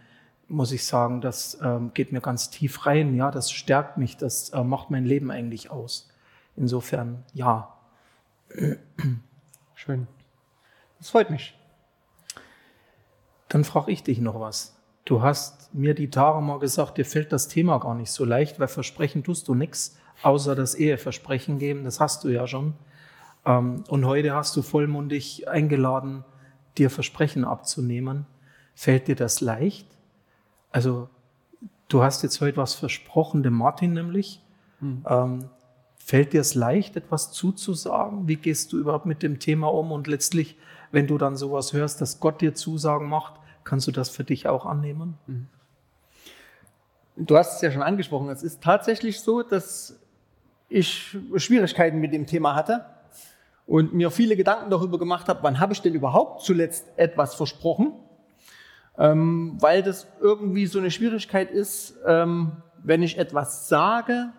muss 0.48 0.72
ich 0.72 0.84
sagen, 0.84 1.20
das 1.20 1.58
ähm, 1.62 1.92
geht 1.94 2.12
mir 2.12 2.20
ganz 2.20 2.50
tief 2.50 2.86
rein. 2.86 3.14
Ja, 3.14 3.30
das 3.30 3.52
stärkt 3.52 3.98
mich, 3.98 4.16
das 4.16 4.50
äh, 4.50 4.64
macht 4.64 4.90
mein 4.90 5.04
Leben 5.04 5.30
eigentlich 5.30 5.70
aus. 5.70 6.08
Insofern, 6.56 7.24
ja. 7.34 7.74
Schön. 9.74 10.06
Das 10.98 11.10
freut 11.10 11.30
mich. 11.30 11.56
Dann 13.48 13.64
frage 13.64 13.92
ich 13.92 14.02
dich 14.02 14.18
noch 14.20 14.40
was. 14.40 14.79
Du 15.10 15.22
hast 15.22 15.74
mir 15.74 15.94
die 15.94 16.08
Tage 16.08 16.40
mal 16.40 16.60
gesagt, 16.60 16.96
dir 16.96 17.04
fällt 17.04 17.32
das 17.32 17.48
Thema 17.48 17.78
gar 17.78 17.96
nicht 17.96 18.12
so 18.12 18.24
leicht, 18.24 18.60
weil 18.60 18.68
Versprechen 18.68 19.24
tust 19.24 19.48
du 19.48 19.56
nichts, 19.56 19.98
außer 20.22 20.54
das 20.54 20.76
Eheversprechen 20.76 21.58
geben. 21.58 21.82
Das 21.82 21.98
hast 21.98 22.22
du 22.22 22.28
ja 22.28 22.46
schon. 22.46 22.74
Ähm, 23.44 23.82
und 23.88 24.04
heute 24.04 24.32
hast 24.36 24.54
du 24.56 24.62
vollmundig 24.62 25.48
eingeladen, 25.48 26.24
dir 26.78 26.90
Versprechen 26.90 27.44
abzunehmen. 27.44 28.24
Fällt 28.76 29.08
dir 29.08 29.16
das 29.16 29.40
leicht? 29.40 29.88
Also, 30.70 31.08
du 31.88 32.04
hast 32.04 32.22
jetzt 32.22 32.40
heute 32.40 32.58
was 32.58 32.74
versprochen, 32.74 33.42
dem 33.42 33.54
Martin 33.54 33.92
nämlich. 33.92 34.40
Hm. 34.78 35.04
Ähm, 35.08 35.44
fällt 35.96 36.34
dir 36.34 36.40
es 36.40 36.54
leicht, 36.54 36.94
etwas 36.94 37.32
zuzusagen? 37.32 38.28
Wie 38.28 38.36
gehst 38.36 38.72
du 38.72 38.78
überhaupt 38.78 39.06
mit 39.06 39.24
dem 39.24 39.40
Thema 39.40 39.74
um? 39.74 39.90
Und 39.90 40.06
letztlich, 40.06 40.56
wenn 40.92 41.08
du 41.08 41.18
dann 41.18 41.36
sowas 41.36 41.72
hörst, 41.72 42.00
dass 42.00 42.20
Gott 42.20 42.40
dir 42.40 42.54
Zusagen 42.54 43.08
macht, 43.08 43.39
kannst 43.64 43.86
du 43.86 43.92
das 43.92 44.10
für 44.10 44.24
dich 44.24 44.46
auch 44.48 44.66
annehmen? 44.66 45.18
Hm. 45.26 45.46
Du 47.16 47.36
hast 47.36 47.56
es 47.56 47.60
ja 47.60 47.70
schon 47.70 47.82
angesprochen. 47.82 48.28
Es 48.30 48.42
ist 48.42 48.62
tatsächlich 48.62 49.20
so, 49.20 49.42
dass 49.42 49.98
ich 50.68 51.16
Schwierigkeiten 51.36 51.98
mit 51.98 52.14
dem 52.14 52.26
Thema 52.26 52.54
hatte 52.54 52.86
und 53.66 53.92
mir 53.92 54.10
viele 54.10 54.36
Gedanken 54.36 54.70
darüber 54.70 54.98
gemacht 54.98 55.28
habe, 55.28 55.42
wann 55.42 55.60
habe 55.60 55.72
ich 55.72 55.82
denn 55.82 55.94
überhaupt 55.94 56.42
zuletzt 56.42 56.86
etwas 56.96 57.34
versprochen? 57.34 57.92
Ähm, 58.98 59.56
weil 59.60 59.82
das 59.82 60.06
irgendwie 60.20 60.66
so 60.66 60.78
eine 60.78 60.90
Schwierigkeit 60.90 61.50
ist, 61.50 61.94
ähm, 62.06 62.52
wenn 62.82 63.02
ich 63.02 63.18
etwas 63.18 63.68
sage, 63.68 64.32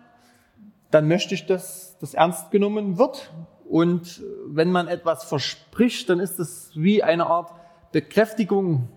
dann 0.90 1.08
möchte 1.08 1.34
ich, 1.34 1.46
dass 1.46 1.96
das 1.98 2.14
ernst 2.14 2.50
genommen 2.50 2.98
wird. 2.98 3.32
Und 3.68 4.22
wenn 4.46 4.70
man 4.70 4.88
etwas 4.88 5.24
verspricht, 5.24 6.10
dann 6.10 6.20
ist 6.20 6.38
das 6.38 6.70
wie 6.74 7.02
eine 7.02 7.26
Art 7.26 7.52
Bekräftigung. 7.92 8.88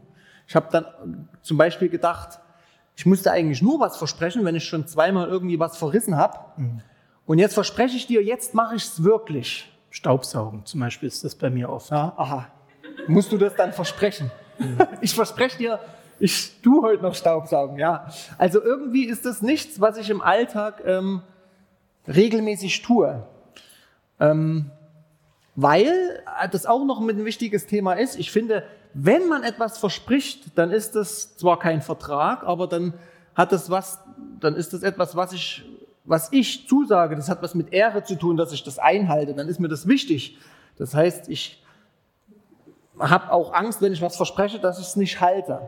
Ich 0.48 0.56
habe 0.56 0.68
dann 0.72 1.28
zum 1.42 1.58
Beispiel 1.58 1.90
gedacht, 1.90 2.40
ich 2.96 3.06
musste 3.06 3.32
eigentlich 3.32 3.62
nur 3.62 3.80
was 3.80 3.98
versprechen, 3.98 4.46
wenn 4.46 4.56
ich 4.56 4.66
schon 4.66 4.88
zweimal 4.88 5.28
irgendwie 5.28 5.60
was 5.60 5.78
verrissen 5.78 6.16
habe. 6.16 6.40
Mhm. 6.58 6.82
Und 7.26 7.40
jetzt 7.40 7.54
verspreche 7.54 7.98
ich 7.98 8.08
dir, 8.08 8.24
jetzt 8.24 8.54
mache 8.54 8.76
ich 8.76 8.84
es 8.84 9.04
wirklich. 9.04 9.72
Staubsaugen 9.90 10.66
zum 10.66 10.82
Beispiel 10.82 11.08
ist 11.08 11.24
das 11.24 11.36
bei 11.36 11.50
mir 11.50 11.70
oft. 11.70 11.90
Ja, 11.90 12.14
aha. 12.18 12.48
Musst 13.08 13.32
du 13.32 13.38
das 13.38 13.56
dann 13.56 13.74
versprechen? 13.74 14.32
ich 15.02 15.14
verspreche 15.14 15.58
dir, 15.58 15.80
ich 16.20 16.62
tu 16.62 16.84
heute 16.84 17.04
noch 17.04 17.16
Staubsaugen, 17.16 17.78
ja. 17.78 18.08
Also 18.38 18.62
irgendwie 18.62 19.06
ist 19.06 19.26
das 19.26 19.42
nichts, 19.42 19.82
was 19.82 19.98
ich 19.98 20.10
im 20.10 20.22
Alltag 20.22 20.82
ähm, 20.86 21.22
regelmäßig 22.08 22.82
tue. 22.82 23.24
Ähm, 24.20 24.72
weil 25.56 26.24
das 26.52 26.66
auch 26.66 26.86
noch 26.86 27.00
ein 27.00 27.26
wichtiges 27.26 27.66
Thema 27.66 27.94
ist. 27.94 28.18
Ich 28.18 28.32
finde, 28.32 28.64
wenn 28.98 29.28
man 29.28 29.44
etwas 29.44 29.78
verspricht, 29.78 30.58
dann 30.58 30.72
ist 30.72 30.96
das 30.96 31.36
zwar 31.36 31.60
kein 31.60 31.82
Vertrag, 31.82 32.44
aber 32.44 32.66
dann 32.66 32.94
hat 33.36 33.52
das 33.52 33.70
was, 33.70 34.00
dann 34.40 34.56
ist 34.56 34.72
das 34.72 34.84
etwas, 34.84 35.16
was 35.18 35.34
ich 35.34 35.66
was 36.06 36.32
ich 36.32 36.68
zusage, 36.68 37.16
das 37.16 37.30
hat 37.30 37.42
was 37.42 37.56
mit 37.56 37.74
Ehre 37.74 38.04
zu 38.04 38.16
tun, 38.16 38.38
dass 38.38 38.54
ich 38.54 38.64
das 38.64 38.80
einhalte, 38.80 39.34
dann 39.34 39.48
ist 39.48 39.60
mir 39.60 39.68
das 39.68 39.88
wichtig. 39.88 40.38
Das 40.78 40.94
heißt, 40.94 41.30
ich 41.30 41.64
habe 43.00 43.32
auch 43.32 43.54
Angst, 43.54 43.82
wenn 43.82 43.92
ich 43.92 44.02
was 44.02 44.16
verspreche, 44.16 44.60
dass 44.60 44.80
ich 44.80 44.86
es 44.86 44.96
nicht 44.96 45.20
halte. 45.20 45.62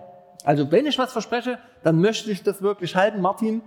Also 0.44 0.72
wenn 0.72 0.86
ich 0.86 0.98
was 0.98 1.12
verspreche, 1.12 1.58
dann 1.84 2.00
möchte 2.00 2.32
ich 2.32 2.44
das 2.44 2.62
wirklich 2.62 2.96
halten. 2.96 3.20
Martin, 3.20 3.62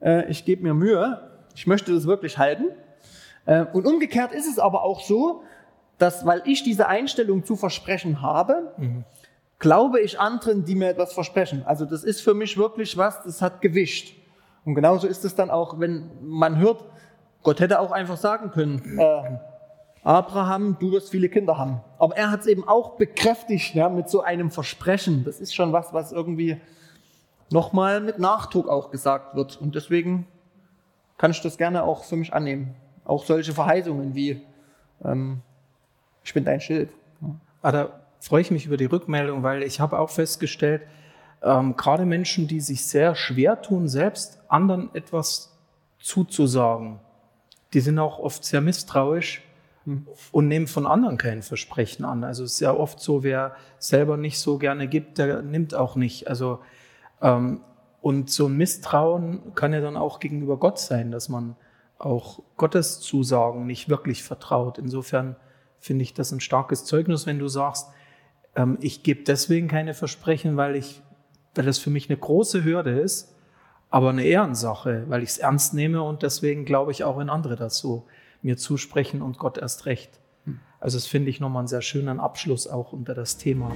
äh, 0.00 0.28
ich 0.28 0.44
gebe 0.44 0.64
mir 0.64 0.74
Mühe, 0.74 1.30
ich 1.54 1.66
möchte 1.66 1.94
das 1.94 2.06
wirklich 2.06 2.36
halten. 2.36 2.66
Äh, 3.46 3.64
und 3.72 3.86
umgekehrt 3.86 4.32
ist 4.32 4.48
es 4.48 4.58
aber 4.58 4.82
auch 4.82 5.00
so, 5.00 5.44
dass 5.98 6.24
weil 6.24 6.42
ich 6.44 6.62
diese 6.62 6.88
Einstellung 6.88 7.44
zu 7.44 7.56
versprechen 7.56 8.22
habe, 8.22 8.72
mhm. 8.76 9.04
glaube 9.58 10.00
ich 10.00 10.18
anderen, 10.18 10.64
die 10.64 10.74
mir 10.74 10.88
etwas 10.88 11.12
versprechen. 11.12 11.62
Also 11.66 11.84
das 11.84 12.04
ist 12.04 12.20
für 12.20 12.34
mich 12.34 12.56
wirklich 12.56 12.96
was, 12.96 13.22
das 13.24 13.42
hat 13.42 13.60
Gewicht. 13.60 14.14
Und 14.64 14.74
genauso 14.74 15.06
ist 15.06 15.24
es 15.24 15.34
dann 15.34 15.50
auch, 15.50 15.80
wenn 15.80 16.10
man 16.22 16.58
hört, 16.58 16.84
Gott 17.42 17.60
hätte 17.60 17.80
auch 17.80 17.90
einfach 17.90 18.16
sagen 18.16 18.50
können, 18.50 18.98
äh, 18.98 19.38
Abraham, 20.02 20.76
du 20.78 20.92
wirst 20.92 21.10
viele 21.10 21.28
Kinder 21.28 21.58
haben. 21.58 21.80
Aber 21.98 22.16
er 22.16 22.30
hat 22.30 22.40
es 22.40 22.46
eben 22.46 22.66
auch 22.66 22.96
bekräftigt 22.96 23.74
ja, 23.74 23.88
mit 23.88 24.08
so 24.08 24.22
einem 24.22 24.50
Versprechen. 24.50 25.24
Das 25.24 25.40
ist 25.40 25.54
schon 25.54 25.72
was, 25.72 25.92
was 25.92 26.12
irgendwie 26.12 26.60
nochmal 27.50 28.00
mit 28.00 28.18
Nachdruck 28.18 28.68
auch 28.68 28.90
gesagt 28.90 29.34
wird. 29.34 29.60
Und 29.60 29.74
deswegen 29.74 30.26
kann 31.16 31.30
ich 31.30 31.40
das 31.40 31.58
gerne 31.58 31.82
auch 31.82 32.04
für 32.04 32.16
mich 32.16 32.32
annehmen. 32.32 32.74
Auch 33.04 33.24
solche 33.24 33.52
Verheißungen 33.52 34.14
wie, 34.14 34.42
ähm, 35.04 35.40
ich 36.28 36.34
bin 36.34 36.44
dein 36.44 36.60
Schild. 36.60 36.90
Ah, 37.62 37.72
da 37.72 38.00
freue 38.20 38.42
ich 38.42 38.50
mich 38.50 38.66
über 38.66 38.76
die 38.76 38.84
Rückmeldung, 38.84 39.42
weil 39.42 39.62
ich 39.62 39.80
habe 39.80 39.98
auch 39.98 40.10
festgestellt, 40.10 40.82
ähm, 41.42 41.74
gerade 41.74 42.04
Menschen, 42.04 42.46
die 42.46 42.60
sich 42.60 42.84
sehr 42.84 43.14
schwer 43.14 43.62
tun, 43.62 43.88
selbst 43.88 44.38
anderen 44.48 44.94
etwas 44.94 45.56
zuzusagen, 45.98 47.00
die 47.72 47.80
sind 47.80 47.98
auch 47.98 48.18
oft 48.18 48.44
sehr 48.44 48.60
misstrauisch 48.60 49.42
hm. 49.84 50.06
und 50.30 50.48
nehmen 50.48 50.66
von 50.66 50.86
anderen 50.86 51.16
kein 51.16 51.40
Versprechen 51.40 52.04
an. 52.04 52.24
Also 52.24 52.44
es 52.44 52.54
ist 52.54 52.60
ja 52.60 52.74
oft 52.74 53.00
so, 53.00 53.22
wer 53.22 53.56
selber 53.78 54.18
nicht 54.18 54.38
so 54.38 54.58
gerne 54.58 54.86
gibt, 54.86 55.16
der 55.16 55.40
nimmt 55.40 55.74
auch 55.74 55.96
nicht. 55.96 56.28
Also 56.28 56.58
ähm, 57.22 57.62
und 58.02 58.28
so 58.28 58.48
ein 58.48 58.56
Misstrauen 58.58 59.54
kann 59.54 59.72
ja 59.72 59.80
dann 59.80 59.96
auch 59.96 60.20
gegenüber 60.20 60.58
Gott 60.58 60.78
sein, 60.78 61.10
dass 61.10 61.30
man 61.30 61.56
auch 61.96 62.40
Gottes 62.58 63.00
Zusagen 63.00 63.66
nicht 63.66 63.88
wirklich 63.88 64.22
vertraut. 64.22 64.76
Insofern 64.76 65.34
finde 65.80 66.02
ich 66.02 66.14
das 66.14 66.32
ein 66.32 66.40
starkes 66.40 66.84
Zeugnis, 66.84 67.26
wenn 67.26 67.38
du 67.38 67.48
sagst, 67.48 67.88
ähm, 68.56 68.78
ich 68.80 69.02
gebe 69.02 69.24
deswegen 69.24 69.68
keine 69.68 69.94
Versprechen, 69.94 70.56
weil 70.56 70.76
ich 70.76 71.02
weil 71.58 71.64
das 71.64 71.78
für 71.78 71.90
mich 71.90 72.08
eine 72.08 72.16
große 72.16 72.62
Hürde 72.62 73.00
ist, 73.00 73.34
aber 73.90 74.10
eine 74.10 74.22
Ehrensache, 74.24 75.04
weil 75.08 75.24
ich 75.24 75.30
es 75.30 75.38
ernst 75.38 75.74
nehme 75.74 76.02
und 76.02 76.22
deswegen 76.22 76.64
glaube 76.64 76.92
ich 76.92 77.02
auch, 77.02 77.18
wenn 77.18 77.30
andere 77.30 77.56
so 77.70 78.06
mir 78.42 78.56
zusprechen 78.56 79.22
und 79.22 79.38
Gott 79.38 79.58
erst 79.58 79.86
recht. 79.86 80.20
Also 80.78 80.96
das 80.96 81.08
finde 81.08 81.30
ich 81.30 81.40
nochmal 81.40 81.62
einen 81.62 81.68
sehr 81.68 81.82
schönen 81.82 82.20
Abschluss 82.20 82.68
auch 82.68 82.92
unter 82.92 83.14
das 83.14 83.38
Thema. 83.38 83.72